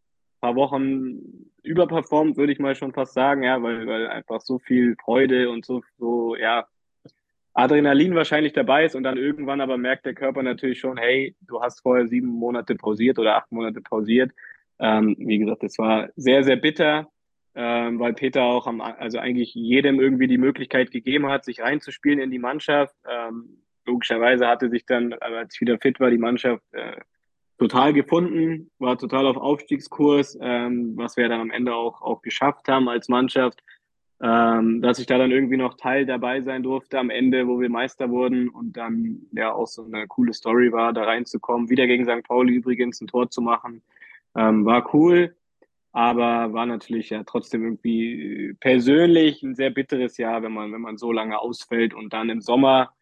[0.41, 4.95] paar Wochen überperformt, würde ich mal schon fast sagen, ja, weil, weil einfach so viel
[5.03, 6.67] Freude und so, so, ja,
[7.53, 11.61] Adrenalin wahrscheinlich dabei ist und dann irgendwann aber merkt der Körper natürlich schon, hey, du
[11.61, 14.31] hast vorher sieben Monate pausiert oder acht Monate pausiert.
[14.79, 17.09] Ähm, wie gesagt, es war sehr, sehr bitter,
[17.53, 22.19] ähm, weil Peter auch am, also eigentlich jedem irgendwie die Möglichkeit gegeben hat, sich reinzuspielen
[22.19, 22.95] in die Mannschaft.
[23.07, 26.95] Ähm, logischerweise hatte sich dann, als ich wieder fit war, die Mannschaft äh,
[27.61, 32.67] total gefunden, war total auf Aufstiegskurs, ähm, was wir dann am Ende auch, auch geschafft
[32.67, 33.61] haben als Mannschaft.
[34.19, 37.69] Ähm, dass ich da dann irgendwie noch Teil dabei sein durfte am Ende, wo wir
[37.69, 42.05] Meister wurden und dann ja auch so eine coole Story war, da reinzukommen, wieder gegen
[42.05, 42.23] St.
[42.27, 43.81] Pauli übrigens ein Tor zu machen,
[44.35, 45.35] ähm, war cool,
[45.91, 50.97] aber war natürlich ja trotzdem irgendwie persönlich ein sehr bitteres Jahr, wenn man wenn man
[50.97, 52.93] so lange ausfällt und dann im Sommer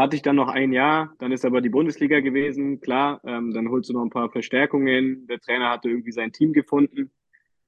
[0.00, 3.68] hatte ich dann noch ein Jahr, dann ist aber die Bundesliga gewesen, klar, ähm, dann
[3.68, 5.26] holst du noch ein paar Verstärkungen.
[5.26, 7.10] Der Trainer hatte irgendwie sein Team gefunden.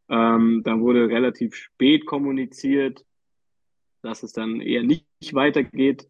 [0.08, 3.04] Ähm, dann wurde relativ spät kommuniziert,
[4.00, 6.08] dass es dann eher nicht weitergeht.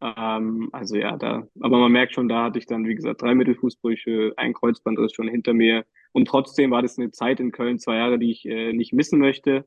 [0.00, 3.34] Ähm, also ja, da, aber man merkt schon, da hatte ich dann, wie gesagt, drei
[3.34, 5.84] Mittelfußbrüche, ein Kreuzbandriss schon hinter mir.
[6.12, 9.18] Und trotzdem war das eine Zeit in Köln, zwei Jahre, die ich äh, nicht missen
[9.18, 9.66] möchte.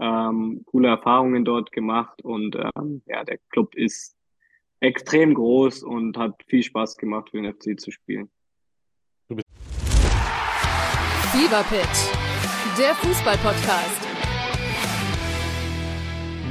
[0.00, 4.17] Ähm, coole Erfahrungen dort gemacht und ähm, ja, der Club ist
[4.80, 8.28] extrem groß und hat viel Spaß gemacht für den FC zu spielen.
[11.32, 14.08] Fever Pitch, der Fußballpodcast.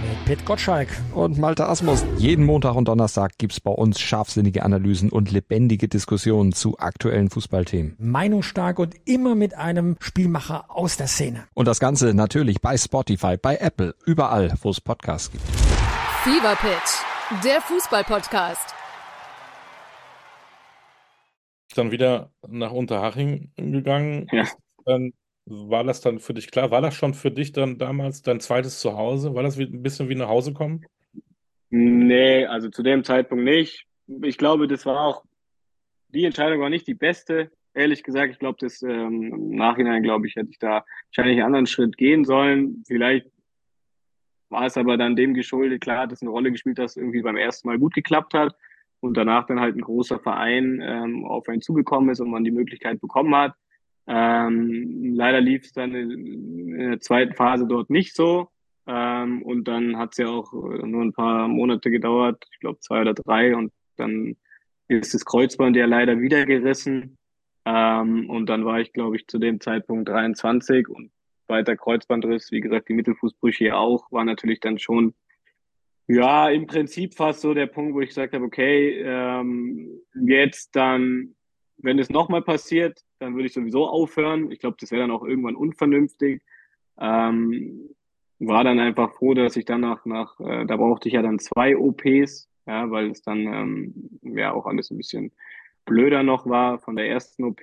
[0.08, 2.06] Mit Pit Gottschalk und Malte Asmus.
[2.18, 7.96] Jeden Montag und Donnerstag gibt's bei uns scharfsinnige Analysen und lebendige Diskussionen zu aktuellen Fußballthemen.
[7.98, 11.48] Meinungsstark und immer mit einem Spielmacher aus der Szene.
[11.54, 15.44] Und das Ganze natürlich bei Spotify, bei Apple, überall, wo es Podcasts gibt.
[16.24, 18.74] Fever Pitch der Fußballpodcast.
[21.76, 24.28] Dann wieder nach Unterhaching gegangen.
[24.32, 24.46] Ja.
[24.86, 25.14] Dann
[25.46, 26.72] war das dann für dich klar?
[26.72, 29.36] War das schon für dich dann damals dein zweites Zuhause?
[29.36, 30.86] War das ein bisschen wie nach Hause kommen?
[31.70, 33.86] Nee, also zu dem Zeitpunkt nicht.
[34.24, 35.24] Ich glaube, das war auch,
[36.10, 37.52] die Entscheidung war nicht die beste.
[37.74, 41.46] Ehrlich gesagt, ich glaube, das ähm, im Nachhinein, glaube ich, hätte ich da wahrscheinlich einen
[41.46, 42.84] anderen Schritt gehen sollen.
[42.88, 43.28] Vielleicht
[44.50, 47.38] war es aber dann dem geschuldet, klar hat es eine Rolle gespielt, dass irgendwie beim
[47.38, 48.56] ersten Mal gut geklappt hat
[49.00, 52.52] und danach dann halt ein großer Verein ähm, auf einen zugekommen ist und man die
[52.52, 53.54] Möglichkeit bekommen hat.
[54.08, 58.50] Ähm, leider lief es dann in, der zweiten Phase dort nicht so.
[58.88, 63.02] Ähm, und dann hat es ja auch nur ein paar Monate gedauert, ich glaube zwei
[63.02, 64.38] oder drei, und dann
[64.88, 67.18] ist das Kreuzband ja leider wieder gerissen.
[67.66, 71.12] Ähm, und dann war ich, glaube ich, zu dem Zeitpunkt 23 und
[71.50, 75.14] weiter Kreuzbandriss, wie gesagt, die Mittelfußbrüche auch, war natürlich dann schon
[76.08, 81.36] Ja, im Prinzip fast so der Punkt, wo ich gesagt habe, okay, ähm, jetzt dann,
[81.78, 84.52] wenn es nochmal passiert, dann würde ich sowieso aufhören.
[84.52, 86.42] Ich glaube, das wäre dann auch irgendwann unvernünftig.
[87.00, 87.90] Ähm,
[88.40, 91.40] war dann einfach froh, dass ich dann nach, nach äh, da brauchte ich ja dann
[91.40, 95.32] zwei OPs, ja, weil es dann ähm, ja auch alles ein bisschen
[95.86, 97.62] blöder noch war von der ersten OP.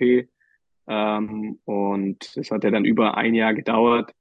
[0.86, 4.12] Ähm, und es hat ja dann über ein Jahr gedauert.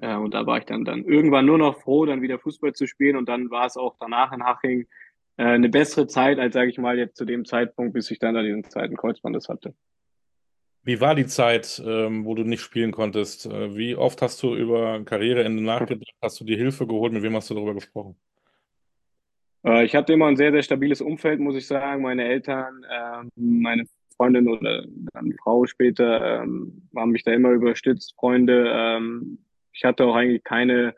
[0.00, 2.86] Äh, und da war ich dann, dann irgendwann nur noch froh, dann wieder Fußball zu
[2.86, 3.16] spielen.
[3.16, 4.86] Und dann war es auch danach in Haching
[5.36, 8.34] äh, eine bessere Zeit, als sage ich mal jetzt zu dem Zeitpunkt, bis ich dann
[8.34, 9.74] da diesen zweiten Kreuzbandes hatte.
[10.84, 13.46] Wie war die Zeit, ähm, wo du nicht spielen konntest?
[13.46, 16.14] Äh, wie oft hast du über Karriereende nachgedacht?
[16.22, 17.12] Hast du dir Hilfe geholt?
[17.12, 18.16] Mit wem hast du darüber gesprochen?
[19.64, 22.02] Äh, ich hatte immer ein sehr, sehr stabiles Umfeld, muss ich sagen.
[22.02, 23.84] Meine Eltern, äh, meine
[24.18, 28.70] Freundin oder dann Frau später ähm, haben mich da immer überstützt, Freunde.
[28.74, 29.38] Ähm,
[29.72, 30.94] ich hatte auch eigentlich keine,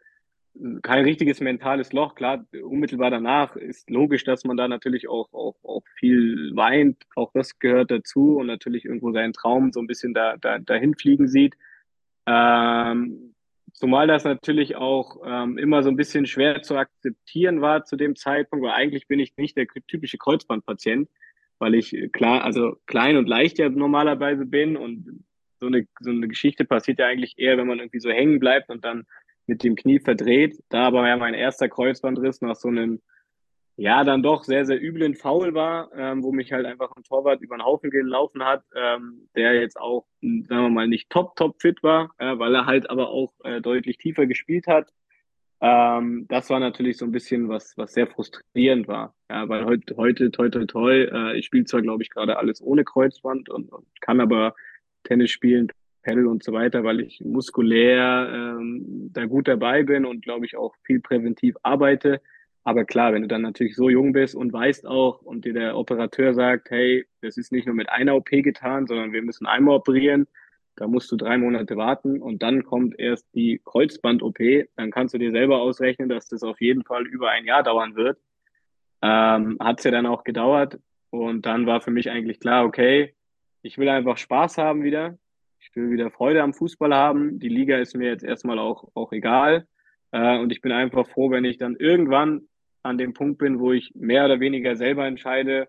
[0.82, 2.14] kein richtiges mentales Loch.
[2.14, 6.96] Klar, unmittelbar danach ist logisch, dass man da natürlich auch, auch, auch viel weint.
[7.14, 10.94] Auch das gehört dazu und natürlich irgendwo seinen Traum so ein bisschen da, da, dahin
[10.94, 11.56] fliegen sieht.
[12.26, 13.34] Ähm,
[13.74, 18.16] zumal das natürlich auch ähm, immer so ein bisschen schwer zu akzeptieren war zu dem
[18.16, 21.10] Zeitpunkt, weil eigentlich bin ich nicht der typische Kreuzbandpatient,
[21.60, 25.24] weil ich klar, also klein und leicht ja normalerweise bin und
[25.60, 28.70] so eine, so eine Geschichte passiert ja eigentlich eher, wenn man irgendwie so hängen bleibt
[28.70, 29.06] und dann
[29.46, 30.58] mit dem Knie verdreht.
[30.70, 33.02] Da aber ja mein erster Kreuzbandriss nach so einem,
[33.76, 37.42] ja, dann doch sehr, sehr üblen Foul war, ähm, wo mich halt einfach ein Torwart
[37.42, 41.60] über den Haufen gelaufen hat, ähm, der jetzt auch, sagen wir mal, nicht top, top
[41.60, 44.90] fit war, äh, weil er halt aber auch äh, deutlich tiefer gespielt hat.
[45.62, 49.14] Ähm, das war natürlich so ein bisschen was, was sehr frustrierend war.
[49.28, 52.62] Ja, weil heute, heute, toi, toi, toi, äh, ich spiele zwar, glaube ich, gerade alles
[52.62, 54.54] ohne Kreuzband und, und kann aber
[55.04, 55.68] Tennis spielen,
[56.02, 60.56] Pedal und so weiter, weil ich muskulär ähm, da gut dabei bin und glaube ich
[60.56, 62.22] auch viel präventiv arbeite.
[62.64, 65.76] Aber klar, wenn du dann natürlich so jung bist und weißt auch und dir der
[65.76, 69.76] Operateur sagt, hey, das ist nicht nur mit einer OP getan, sondern wir müssen einmal
[69.76, 70.26] operieren,
[70.80, 74.38] da musst du drei Monate warten und dann kommt erst die Kreuzband-OP,
[74.76, 77.96] dann kannst du dir selber ausrechnen, dass das auf jeden Fall über ein Jahr dauern
[77.96, 78.18] wird.
[79.02, 80.78] Ähm, Hat es ja dann auch gedauert
[81.10, 83.14] und dann war für mich eigentlich klar, okay,
[83.60, 85.18] ich will einfach Spaß haben wieder.
[85.58, 87.38] Ich will wieder Freude am Fußball haben.
[87.38, 89.66] Die Liga ist mir jetzt erstmal auch, auch egal.
[90.12, 92.48] Äh, und ich bin einfach froh, wenn ich dann irgendwann
[92.82, 95.68] an dem Punkt bin, wo ich mehr oder weniger selber entscheide,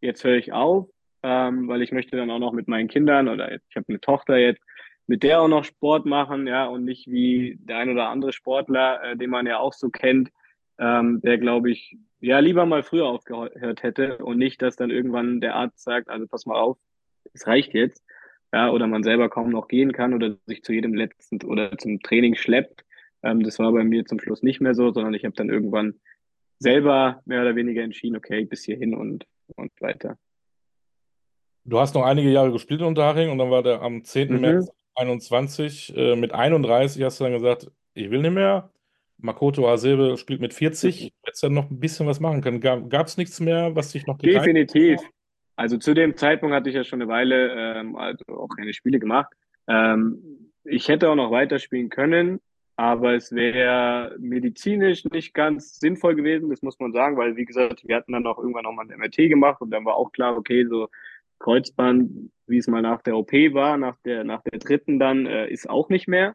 [0.00, 0.88] jetzt höre ich auf,
[1.22, 4.36] ähm, weil ich möchte dann auch noch mit meinen Kindern oder ich habe eine Tochter
[4.36, 4.62] jetzt,
[5.06, 9.02] mit der auch noch Sport machen, ja, und nicht wie der ein oder andere Sportler,
[9.02, 10.30] äh, den man ja auch so kennt,
[10.78, 15.40] ähm, der glaube ich, ja, lieber mal früher aufgehört hätte und nicht, dass dann irgendwann
[15.40, 16.78] der Arzt sagt, also pass mal auf,
[17.34, 18.04] es reicht jetzt,
[18.52, 22.00] ja, oder man selber kaum noch gehen kann oder sich zu jedem letzten oder zum
[22.00, 22.84] Training schleppt.
[23.22, 26.00] Ähm, das war bei mir zum Schluss nicht mehr so, sondern ich habe dann irgendwann
[26.58, 30.16] selber mehr oder weniger entschieden, okay, bis hierhin und, und weiter.
[31.64, 34.32] Du hast noch einige Jahre gespielt in Unterhaching und dann war der am 10.
[34.32, 34.40] Mhm.
[34.40, 38.70] März 21 äh, mit 31 hast du dann gesagt, ich will nicht mehr.
[39.18, 41.12] Makoto Hasebe spielt mit 40.
[41.24, 42.60] Hättest du dann noch ein bisschen was machen können.
[42.60, 44.98] Gab es nichts mehr, was dich noch Definitiv.
[44.98, 45.10] Hat?
[45.56, 48.98] Also zu dem Zeitpunkt hatte ich ja schon eine Weile ähm, also auch keine Spiele
[48.98, 49.32] gemacht.
[49.68, 52.40] Ähm, ich hätte auch noch weiterspielen können,
[52.76, 57.86] aber es wäre medizinisch nicht ganz sinnvoll gewesen, das muss man sagen, weil wie gesagt,
[57.86, 60.66] wir hatten dann auch irgendwann nochmal ein MRT gemacht und dann war auch klar, okay,
[60.66, 60.88] so
[61.42, 65.48] Kreuzband, wie es mal nach der OP war, nach der, nach der dritten dann, äh,
[65.48, 66.34] ist auch nicht mehr.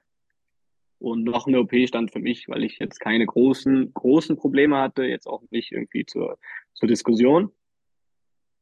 [0.99, 5.03] Und noch eine OP stand für mich, weil ich jetzt keine großen, großen Probleme hatte,
[5.03, 6.37] jetzt auch nicht irgendwie zur,
[6.73, 7.51] zur Diskussion.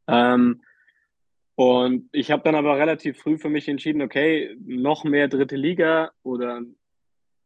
[0.08, 0.62] Ähm,
[1.56, 6.12] und ich habe dann aber relativ früh für mich entschieden, okay, noch mehr dritte Liga
[6.24, 6.62] oder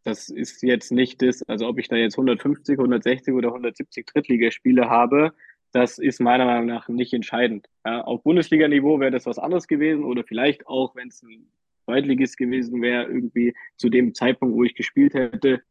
[0.04, 4.90] das ist jetzt nicht das, also ob ich da jetzt 150, 160 oder 170 Drittligaspiele
[4.90, 5.34] habe,
[5.72, 7.68] das ist meiner Meinung nach nicht entscheidend.
[7.86, 11.48] Ja, auf Bundesliga-Niveau wäre das was anderes gewesen oder vielleicht auch, wenn es ein
[11.86, 15.62] Zweitligist gewesen wäre, irgendwie zu dem Zeitpunkt, wo ich gespielt hätte,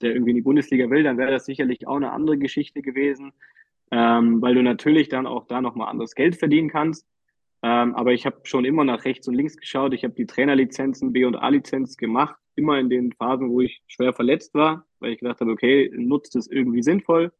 [0.00, 3.32] der irgendwie in die Bundesliga will, dann wäre das sicherlich auch eine andere Geschichte gewesen
[3.94, 7.06] ähm, weil du natürlich dann auch da nochmal anderes Geld verdienen kannst.
[7.62, 9.94] Ähm, aber ich habe schon immer nach rechts und links geschaut.
[9.94, 14.12] Ich habe die Trainerlizenzen, B- und A-Lizenz gemacht, immer in den Phasen, wo ich schwer
[14.12, 17.32] verletzt war, weil ich gedacht habe, okay, nutzt es irgendwie sinnvoll.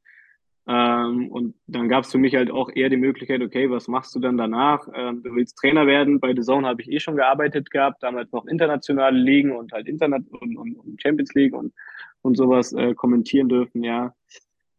[0.67, 4.15] Ähm, und dann gab es für mich halt auch eher die Möglichkeit, okay, was machst
[4.15, 4.89] du dann danach?
[4.95, 6.21] Ähm, du willst Trainer werden.
[6.21, 9.87] Bei The Zone habe ich eh schon gearbeitet gehabt, damals noch internationale Ligen und halt
[9.87, 11.75] Internet und, und, und Champions League und,
[12.23, 14.15] und sowas äh, kommentieren dürfen, ja.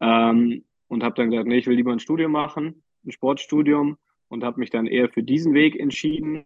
[0.01, 4.43] Ähm, und habe dann gesagt, nee, ich will lieber ein Studium machen, ein Sportstudium und
[4.43, 6.45] habe mich dann eher für diesen Weg entschieden,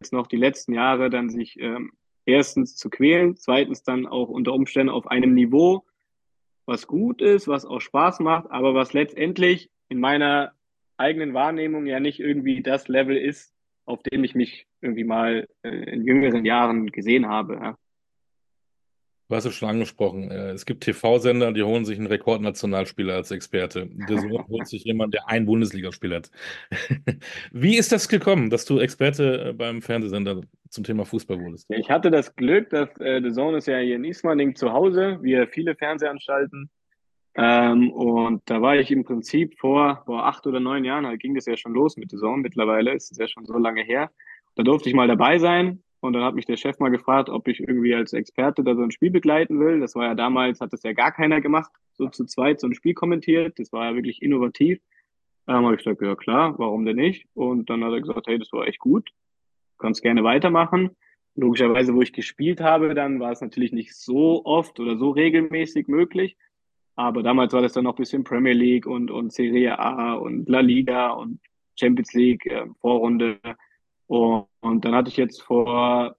[0.00, 1.92] jetzt noch die letzten Jahre dann sich ähm,
[2.24, 5.84] erstens zu quälen, zweitens dann auch unter Umständen auf einem Niveau
[6.66, 10.52] was gut ist, was auch Spaß macht, aber was letztendlich in meiner
[10.96, 13.54] eigenen Wahrnehmung ja nicht irgendwie das Level ist,
[13.84, 17.54] auf dem ich mich irgendwie mal äh, in jüngeren Jahren gesehen habe.
[17.54, 17.78] Ja.
[19.28, 20.30] Du hast es schon angesprochen.
[20.30, 23.88] Äh, es gibt TV-Sender, die holen sich einen Rekordnationalspieler als Experte.
[24.08, 24.18] Der
[24.48, 26.30] holt sich jemand, der einen Bundesligaspieler hat.
[27.52, 31.66] Wie ist das gekommen, dass du Experte äh, beim Fernsehsender zum Thema Fußball wurdest?
[31.70, 35.18] Ich hatte das Glück, dass äh, The Zone ist ja hier in Ismaning zu Hause,
[35.22, 36.70] wie viele Fernsehanstalten.
[37.34, 41.34] Ähm, und da war ich im Prinzip vor, vor acht oder neun Jahren, da ging
[41.34, 42.42] das ja schon los mit The Zone.
[42.42, 44.10] Mittlerweile ist es ja schon so lange her.
[44.54, 47.48] Da durfte ich mal dabei sein und dann hat mich der Chef mal gefragt, ob
[47.48, 49.80] ich irgendwie als Experte da so ein Spiel begleiten will.
[49.80, 52.74] Das war ja damals, hat das ja gar keiner gemacht, so zu zweit so ein
[52.74, 53.58] Spiel kommentiert.
[53.58, 54.80] Das war ja wirklich innovativ.
[55.46, 57.26] Dann habe ich gesagt, ja klar, warum denn nicht?
[57.34, 59.10] Und dann hat er gesagt, hey, das war echt gut.
[59.78, 60.90] Kannst gerne weitermachen.
[61.34, 65.86] Logischerweise, wo ich gespielt habe, dann war es natürlich nicht so oft oder so regelmäßig
[65.86, 66.36] möglich.
[66.96, 70.48] Aber damals war das dann noch ein bisschen Premier League und, und Serie A und
[70.48, 71.40] La Liga und
[71.78, 73.38] Champions League, äh, Vorrunde.
[74.06, 76.16] Und, und dann hatte ich jetzt vor,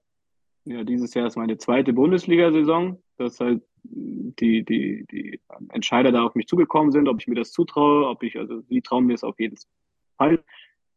[0.64, 6.34] ja, dieses Jahr ist meine zweite Bundesliga-Saison, dass halt die, die, die Entscheider da auf
[6.34, 9.24] mich zugekommen sind, ob ich mir das zutraue, ob ich, also die trauen mir es
[9.24, 9.56] auf jeden
[10.16, 10.42] Fall.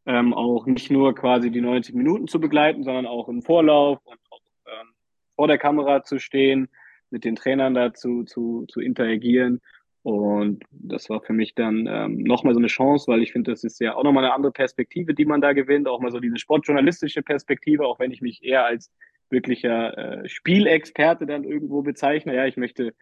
[0.06, 4.20] Ähm, auch nicht nur quasi die 90 Minuten zu begleiten, sondern auch im Vorlauf und
[4.32, 4.88] auch ähm,
[5.36, 6.70] vor der Kamera zu stehen,
[7.12, 9.62] mit den Trainern da zu, zu, zu interagieren.
[10.04, 13.64] Und das war für mich dann ähm, nochmal so eine Chance, weil ich finde, das
[13.64, 16.38] ist ja auch nochmal eine andere Perspektive, die man da gewinnt, auch mal so diese
[16.38, 18.92] sportjournalistische Perspektive, auch wenn ich mich eher als
[19.30, 22.36] wirklicher äh, Spielexperte dann irgendwo bezeichne.
[22.36, 22.94] Ja, ich möchte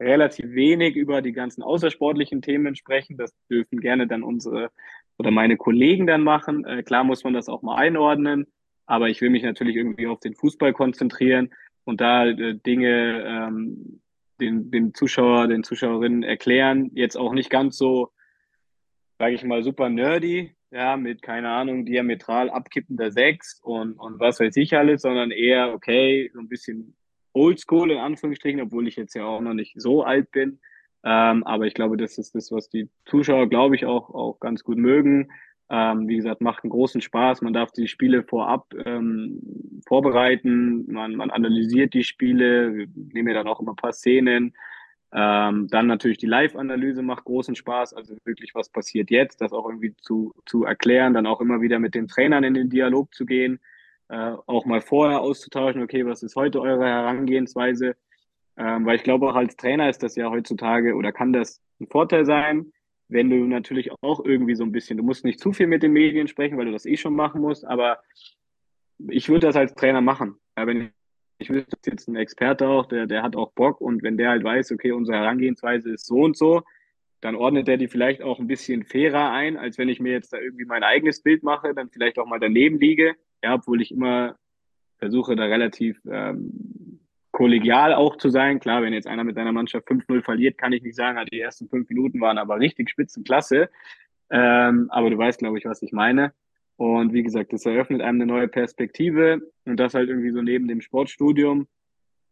[0.00, 3.16] relativ wenig über die ganzen außersportlichen Themen sprechen.
[3.16, 4.70] Das dürfen gerne dann unsere
[5.16, 6.64] oder meine Kollegen dann machen.
[6.64, 8.46] Äh, klar muss man das auch mal einordnen,
[8.86, 11.50] aber ich will mich natürlich irgendwie auf den Fußball konzentrieren
[11.84, 14.00] und da äh, Dinge ähm,
[14.40, 16.90] den, den Zuschauer, den Zuschauerinnen erklären.
[16.94, 18.10] Jetzt auch nicht ganz so,
[19.18, 24.40] sage ich mal, super nerdy, ja, mit, keine Ahnung, diametral abkippender Sechs und, und was
[24.40, 26.94] weiß ich alles, sondern eher, okay, so ein bisschen
[27.32, 30.60] oldschool in Anführungsstrichen, obwohl ich jetzt ja auch noch nicht so alt bin.
[31.04, 34.64] Ähm, aber ich glaube, das ist das, was die Zuschauer, glaube ich, auch, auch ganz
[34.64, 35.30] gut mögen.
[35.70, 37.42] Ähm, wie gesagt, macht einen großen Spaß.
[37.42, 40.90] Man darf die Spiele vorab ähm, vorbereiten.
[40.90, 42.74] Man, man analysiert die Spiele.
[42.74, 44.54] Wir nehmen ja dann auch immer ein paar Szenen.
[45.12, 47.94] Ähm, dann natürlich die Live-Analyse macht großen Spaß.
[47.94, 51.12] Also wirklich, was passiert jetzt, das auch irgendwie zu, zu erklären.
[51.14, 53.60] Dann auch immer wieder mit den Trainern in den Dialog zu gehen.
[54.08, 57.94] Äh, auch mal vorher auszutauschen, okay, was ist heute eure Herangehensweise?
[58.56, 61.86] Ähm, weil ich glaube, auch als Trainer ist das ja heutzutage oder kann das ein
[61.86, 62.72] Vorteil sein,
[63.08, 65.92] wenn du natürlich auch irgendwie so ein bisschen, du musst nicht zu viel mit den
[65.92, 67.98] Medien sprechen, weil du das eh schon machen musst, aber
[69.08, 70.36] ich würde das als Trainer machen.
[70.56, 70.90] Ja, wenn
[71.38, 74.44] ich wüsste jetzt ein Experte auch, der, der hat auch Bock und wenn der halt
[74.44, 76.62] weiß, okay, unsere Herangehensweise ist so und so,
[77.20, 80.32] dann ordnet er die vielleicht auch ein bisschen fairer ein, als wenn ich mir jetzt
[80.32, 83.92] da irgendwie mein eigenes Bild mache, dann vielleicht auch mal daneben liege, ja, obwohl ich
[83.92, 84.36] immer
[84.98, 86.50] versuche, da relativ ähm,
[87.38, 88.58] kollegial auch zu sein.
[88.58, 91.68] Klar, wenn jetzt einer mit seiner Mannschaft 5-0 verliert, kann ich nicht sagen, die ersten
[91.68, 93.70] fünf Minuten waren aber richtig spitzenklasse.
[94.28, 96.32] Ähm, aber du weißt, glaube ich, was ich meine.
[96.76, 100.66] Und wie gesagt, das eröffnet einem eine neue Perspektive und das halt irgendwie so neben
[100.66, 101.68] dem Sportstudium.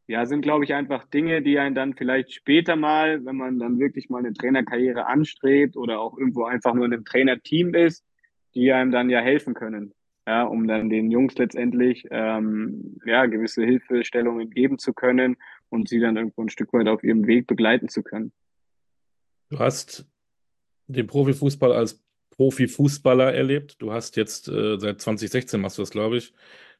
[0.09, 3.79] Ja, sind, glaube ich, einfach Dinge, die einen dann vielleicht später mal, wenn man dann
[3.79, 8.05] wirklich mal eine Trainerkarriere anstrebt oder auch irgendwo einfach nur in einem Trainerteam ist,
[8.57, 9.95] die einem dann ja helfen können
[10.27, 15.37] ja, um dann den Jungs letztendlich ähm, ja, gewisse Hilfestellungen geben zu können
[15.69, 18.33] und sie dann irgendwo ein Stück weit auf ihrem Weg begleiten zu können.
[19.51, 20.07] Du hast
[20.89, 23.81] den Profifußball als Profifußballer erlebt.
[23.81, 26.35] Du hast jetzt äh, seit 2016 machst du das, glaube ich,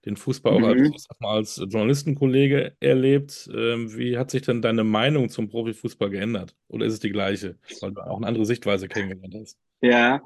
[0.05, 0.93] den Fußball auch mhm.
[0.93, 3.49] als, als Journalistenkollege erlebt.
[3.55, 6.55] Ähm, wie hat sich denn deine Meinung zum Profifußball geändert?
[6.69, 9.59] Oder ist es die gleiche, weil du auch eine andere Sichtweise kennengelernt hast?
[9.81, 10.23] Ja,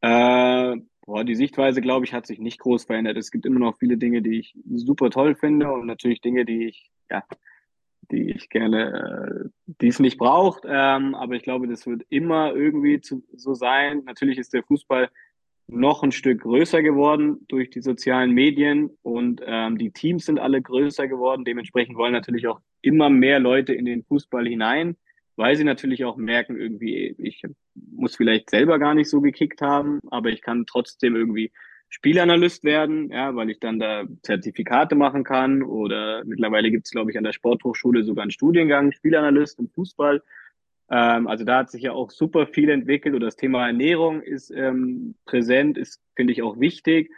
[0.00, 3.16] äh, Boah, die Sichtweise, glaube ich, hat sich nicht groß verändert.
[3.16, 6.66] Es gibt immer noch viele Dinge, die ich super toll finde und natürlich Dinge, die
[6.66, 7.22] ich, ja,
[8.10, 9.48] die ich gerne, äh,
[9.80, 10.64] die es nicht braucht.
[10.66, 14.02] Ähm, aber ich glaube, das wird immer irgendwie zu, so sein.
[14.04, 15.08] Natürlich ist der Fußball
[15.68, 20.60] noch ein Stück größer geworden durch die sozialen Medien und ähm, die Teams sind alle
[20.60, 21.44] größer geworden.
[21.44, 24.96] Dementsprechend wollen natürlich auch immer mehr Leute in den Fußball hinein
[25.36, 27.42] weil sie natürlich auch merken, irgendwie, ich
[27.74, 31.52] muss vielleicht selber gar nicht so gekickt haben, aber ich kann trotzdem irgendwie
[31.88, 37.10] Spielanalyst werden, ja, weil ich dann da Zertifikate machen kann oder mittlerweile gibt es, glaube
[37.10, 40.22] ich, an der Sporthochschule sogar einen Studiengang Spielanalyst im Fußball.
[40.90, 44.50] Ähm, also da hat sich ja auch super viel entwickelt und das Thema Ernährung ist
[44.50, 47.10] ähm, präsent, ist, finde ich, auch wichtig.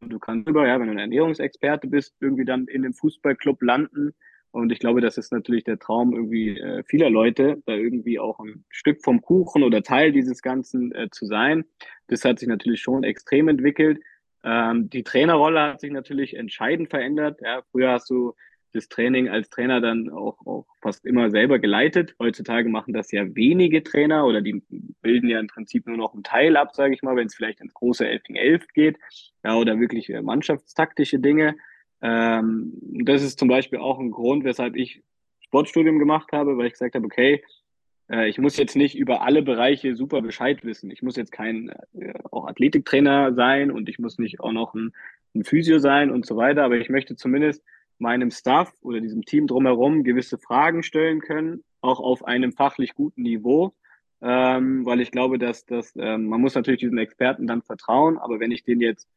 [0.00, 3.60] Und du kannst über, ja, wenn du ein Ernährungsexperte bist, irgendwie dann in dem Fußballclub
[3.62, 4.14] landen
[4.50, 8.38] Und ich glaube, das ist natürlich der Traum irgendwie äh, vieler Leute, da irgendwie auch
[8.40, 11.64] ein Stück vom Kuchen oder Teil dieses Ganzen äh, zu sein.
[12.06, 14.00] Das hat sich natürlich schon extrem entwickelt.
[14.44, 17.40] Ähm, die Trainerrolle hat sich natürlich entscheidend verändert.
[17.42, 18.34] Ja, früher hast du
[18.72, 22.14] das Training als Trainer dann auch, auch fast immer selber geleitet.
[22.18, 24.62] Heutzutage machen das ja wenige Trainer oder die
[25.02, 27.60] bilden ja im Prinzip nur noch einen Teil ab, sage ich mal, wenn es vielleicht
[27.60, 28.98] ins große 11 gegen 11 geht
[29.44, 31.56] ja, oder wirklich äh, mannschaftstaktische Dinge.
[32.00, 32.72] Ähm,
[33.04, 35.02] das ist zum Beispiel auch ein Grund, weshalb ich
[35.40, 37.42] Sportstudium gemacht habe, weil ich gesagt habe, okay,
[38.10, 40.90] äh, ich muss jetzt nicht über alle Bereiche super Bescheid wissen.
[40.90, 44.92] Ich muss jetzt kein äh, auch Athletiktrainer sein und ich muss nicht auch noch ein,
[45.34, 47.62] ein Physio sein und so weiter, aber ich möchte zumindest
[47.98, 53.22] meinem Staff oder diesem Team drumherum gewisse Fragen stellen können, auch auf einem fachlich guten
[53.22, 53.74] Niveau,
[54.20, 58.40] ähm, weil ich glaube, dass, dass ähm, man muss natürlich diesen Experten dann vertrauen, aber
[58.40, 59.08] wenn ich den jetzt,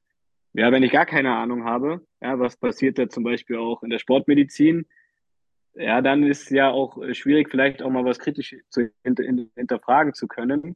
[0.54, 3.90] ja, wenn ich gar keine Ahnung habe, ja, was passiert da zum Beispiel auch in
[3.90, 4.86] der Sportmedizin,
[5.76, 9.24] ja, dann ist ja auch schwierig, vielleicht auch mal was kritisch zu hinter,
[9.56, 10.76] hinterfragen zu können.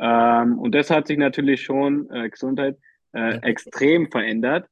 [0.00, 2.76] Ähm, und das hat sich natürlich schon, äh, Gesundheit,
[3.12, 4.68] äh, extrem verändert.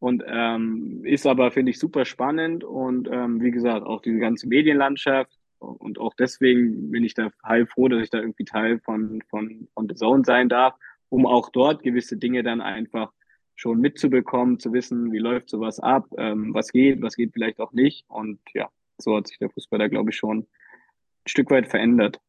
[0.00, 2.64] Und ähm, ist aber, finde ich, super spannend.
[2.64, 5.38] Und ähm, wie gesagt, auch diese ganze Medienlandschaft.
[5.60, 9.88] Und auch deswegen bin ich da heilfroh, dass ich da irgendwie Teil von, von, von
[9.88, 10.74] The Zone sein darf,
[11.08, 13.12] um auch dort gewisse Dinge dann einfach
[13.54, 17.72] schon mitzubekommen, zu wissen, wie läuft sowas ab, ähm, was geht, was geht vielleicht auch
[17.72, 18.04] nicht.
[18.08, 20.46] Und ja, so hat sich der Fußball da, glaube ich, schon ein
[21.26, 22.20] Stück weit verändert.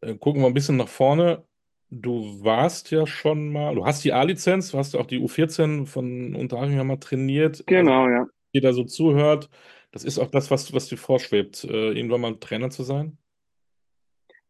[0.00, 1.44] Äh, gucken wir ein bisschen nach vorne.
[1.90, 6.34] Du warst ja schon mal, du hast die A-Lizenz, du hast auch die U14 von
[6.34, 7.64] Unterhaching ja mal trainiert.
[7.66, 8.26] Genau, also, ja.
[8.52, 9.48] Jeder so zuhört,
[9.90, 13.16] das ist auch das, was, was dir vorschwebt, äh, irgendwann mal Trainer zu sein?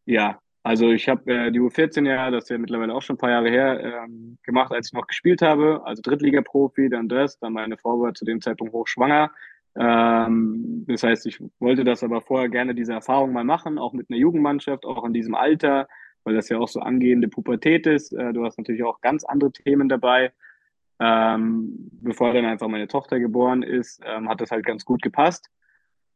[0.05, 3.19] Ja, also ich habe äh, die U14 ja, das ist ja mittlerweile auch schon ein
[3.19, 5.81] paar Jahre her, ähm, gemacht, als ich noch gespielt habe.
[5.85, 9.31] Also Drittliga-Profi, dann das, dann meine Frau war zu dem Zeitpunkt hochschwanger.
[9.77, 14.09] Ähm, das heißt, ich wollte das aber vorher gerne diese Erfahrung mal machen, auch mit
[14.09, 15.87] einer Jugendmannschaft, auch in diesem Alter
[16.23, 18.13] weil das ja auch so angehende Pubertät ist.
[18.13, 20.31] Äh, du hast natürlich auch ganz andere Themen dabei.
[20.99, 25.49] Ähm, bevor dann einfach meine Tochter geboren ist, ähm, hat das halt ganz gut gepasst.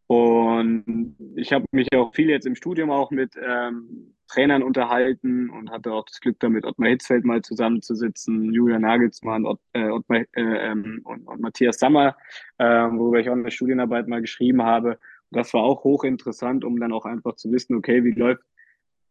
[0.07, 5.71] Und ich habe mich auch viel jetzt im Studium auch mit ähm, Trainern unterhalten und
[5.71, 10.41] hatte auch das Glück damit, Ottmar Hitzfeld mal zusammenzusitzen, Julian Nagelsmann Ott, äh, Ottmar, äh,
[10.41, 12.17] ähm, und, und, Matthias Sammer,
[12.57, 14.99] äh, worüber ich auch in der Studienarbeit mal geschrieben habe.
[15.29, 18.43] Und das war auch hochinteressant, um dann auch einfach zu wissen, okay, wie läuft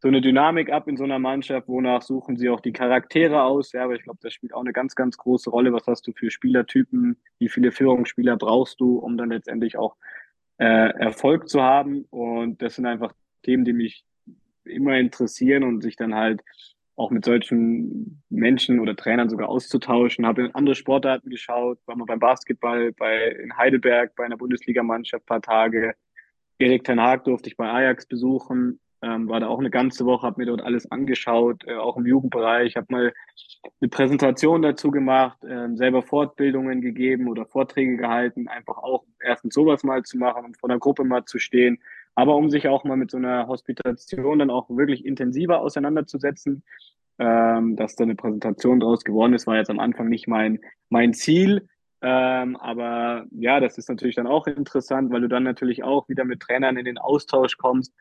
[0.02, 3.70] so eine Dynamik ab in so einer Mannschaft, wonach suchen sie auch die Charaktere aus.
[3.70, 5.72] Ja, aber ich glaube, das spielt auch eine ganz, ganz große Rolle.
[5.72, 7.16] Was hast du für Spielertypen?
[7.38, 9.94] Wie viele Führungsspieler brauchst du, um dann letztendlich auch
[10.62, 12.04] äh, Erfolg zu haben?
[12.10, 14.04] Und das sind einfach Themen, die mich
[14.64, 16.42] immer interessieren und sich dann halt
[16.94, 20.26] auch mit solchen Menschen oder Trainern sogar auszutauschen.
[20.26, 25.26] Habe in andere Sportarten geschaut, war mal beim Basketball, bei in Heidelberg, bei einer Bundesligamannschaft
[25.26, 25.94] paar Tage.
[26.58, 30.26] Erik Ten Haag durfte ich bei Ajax besuchen ähm, war da auch eine ganze Woche,
[30.26, 33.12] habe mir dort alles angeschaut, äh, auch im Jugendbereich, habe mal
[33.80, 39.82] eine Präsentation dazu gemacht, äh, selber Fortbildungen gegeben oder Vorträge gehalten, einfach auch erstens sowas
[39.82, 41.78] mal zu machen und vor der Gruppe mal zu stehen,
[42.14, 46.62] aber um sich auch mal mit so einer Hospitation dann auch wirklich intensiver auseinanderzusetzen.
[47.18, 51.12] Ähm, dass da eine Präsentation draus geworden ist, war jetzt am Anfang nicht mein, mein
[51.12, 51.68] Ziel.
[52.00, 56.24] Ähm, aber ja, das ist natürlich dann auch interessant, weil du dann natürlich auch wieder
[56.24, 57.92] mit Trainern in den Austausch kommst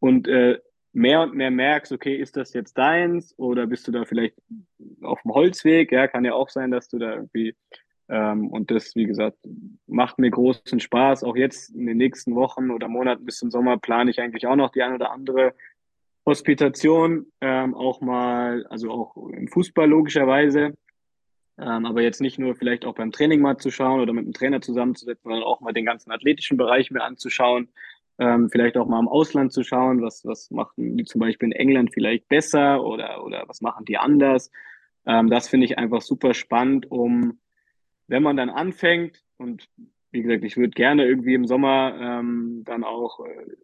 [0.00, 0.58] und äh,
[0.92, 4.34] mehr und mehr merkst, okay, ist das jetzt deins oder bist du da vielleicht
[5.02, 5.92] auf dem Holzweg?
[5.92, 7.54] Ja, kann ja auch sein, dass du da irgendwie
[8.08, 9.38] ähm, und das, wie gesagt,
[9.86, 11.24] macht mir großen Spaß.
[11.24, 14.56] Auch jetzt in den nächsten Wochen oder Monaten bis zum Sommer plane ich eigentlich auch
[14.56, 15.54] noch die ein oder andere
[16.24, 20.74] Hospitation, ähm, auch mal, also auch im Fußball logischerweise.
[21.58, 24.32] Ähm, aber jetzt nicht nur vielleicht auch beim Training mal zu schauen oder mit dem
[24.32, 27.68] Trainer zusammenzusetzen, sondern auch mal den ganzen athletischen Bereich mir anzuschauen
[28.18, 31.52] ähm, vielleicht auch mal im Ausland zu schauen, was, was machen die zum Beispiel in
[31.52, 34.50] England vielleicht besser oder, oder was machen die anders.
[35.06, 37.38] Ähm, das finde ich einfach super spannend, um,
[38.08, 39.68] wenn man dann anfängt und
[40.10, 43.56] wie gesagt, ich würde gerne irgendwie im Sommer ähm, dann auch, äh,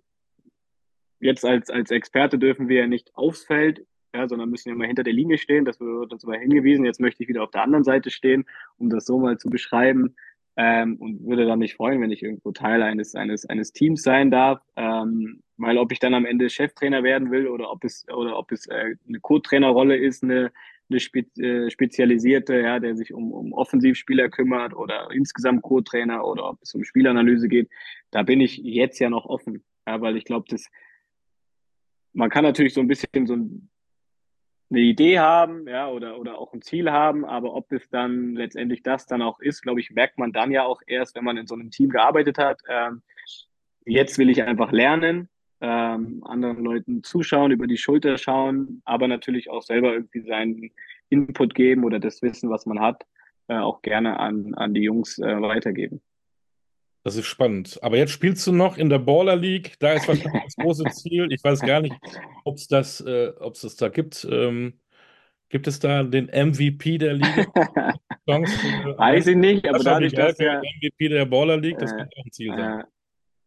[1.20, 4.86] jetzt als, als Experte dürfen wir ja nicht aufs Feld, ja, sondern müssen ja mal
[4.86, 5.64] hinter der Linie stehen.
[5.64, 6.84] Das wird uns mal hingewiesen.
[6.84, 8.44] Jetzt möchte ich wieder auf der anderen Seite stehen,
[8.76, 10.14] um das so mal zu beschreiben
[10.56, 14.30] ähm, und würde dann mich freuen, wenn ich irgendwo Teil eines, eines, eines Teams sein
[14.30, 14.60] darf.
[14.76, 18.50] Ähm, weil ob ich dann am Ende Cheftrainer werden will oder ob es, oder ob
[18.52, 20.52] es äh, eine Co-Trainerrolle ist, eine,
[20.90, 26.50] eine spe äh, spezialisierte, ja, der sich um, um Offensivspieler kümmert oder insgesamt Co-Trainer oder
[26.50, 27.68] ob es um Spielanalyse geht,
[28.10, 29.64] da bin ich jetzt ja noch offen.
[29.86, 30.68] Ja, weil ich glaube, das
[32.14, 33.68] man kann natürlich so ein bisschen so ein
[34.70, 38.82] eine Idee haben, ja, oder, oder auch ein Ziel haben, aber ob es dann letztendlich
[38.82, 41.46] das dann auch ist, glaube ich, merkt man dann ja auch erst, wenn man in
[41.46, 42.60] so einem Team gearbeitet hat.
[42.68, 43.02] Ähm,
[43.84, 45.28] jetzt will ich einfach lernen,
[45.60, 50.70] ähm, anderen Leuten zuschauen, über die Schulter schauen, aber natürlich auch selber irgendwie seinen
[51.08, 53.04] Input geben oder das Wissen, was man hat,
[53.48, 56.00] äh, auch gerne an, an die Jungs äh, weitergeben.
[57.04, 57.78] Das ist spannend.
[57.82, 59.76] Aber jetzt spielst du noch in der Baller League.
[59.78, 61.28] Da ist wahrscheinlich das große Ziel.
[61.30, 61.94] Ich weiß gar nicht,
[62.44, 64.26] ob es das, äh, ob es das da gibt.
[64.30, 64.80] Ähm,
[65.50, 67.46] gibt es da den MVP der Liga?
[68.28, 68.52] Chance,
[68.96, 72.32] weiß ich nicht, aber dadurch, dass der MVP der Baller League, das könnte auch ein
[72.32, 72.84] Ziel sein.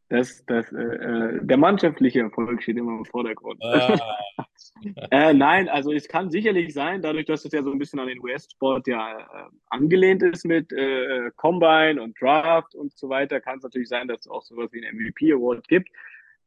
[0.10, 3.62] Das, das, äh, äh, der mannschaftliche Erfolg steht immer im Vordergrund.
[3.62, 3.98] Ah.
[5.12, 8.08] äh, nein, also es kann sicherlich sein, dadurch, dass es ja so ein bisschen an
[8.08, 13.58] den US-Sport ja äh, angelehnt ist mit äh, Combine und Draft und so weiter, kann
[13.58, 15.90] es natürlich sein, dass es auch sowas wie ein MVP-Award gibt.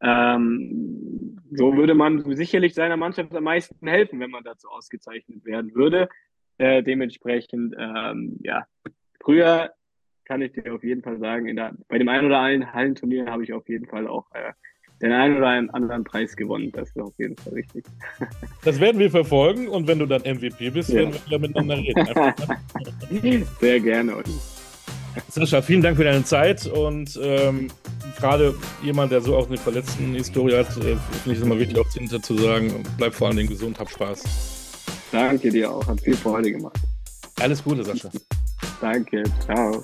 [0.01, 5.75] Ähm, so würde man sicherlich seiner Mannschaft am meisten helfen, wenn man dazu ausgezeichnet werden
[5.75, 6.09] würde.
[6.57, 8.67] Äh, dementsprechend, ähm, ja,
[9.23, 9.75] früher
[10.31, 13.43] kann ich dir auf jeden Fall sagen, der, bei dem einen oder anderen Hallenturnier habe
[13.43, 14.53] ich auf jeden Fall auch äh,
[15.03, 16.71] den einen oder anderen Preis gewonnen.
[16.71, 17.85] Das ist auf jeden Fall richtig.
[18.65, 21.01] Das werden wir verfolgen und wenn du dann MVP bist, ja.
[21.01, 23.45] werden wir wieder miteinander reden.
[23.61, 24.23] Sehr gerne.
[25.29, 27.67] Sascha, vielen Dank für deine Zeit und ähm,
[28.21, 28.55] gerade
[28.85, 31.91] jemand, der so auch eine verletzten Historie hat, äh, finde ich es immer wichtig, auch
[31.93, 34.23] hinter zu sagen, bleib vor allen Dingen gesund, hab Spaß.
[35.11, 36.79] Danke dir auch, hat viel Freude gemacht.
[37.41, 38.11] Alles Gute, Sascha.
[38.81, 39.83] Danke, ciao.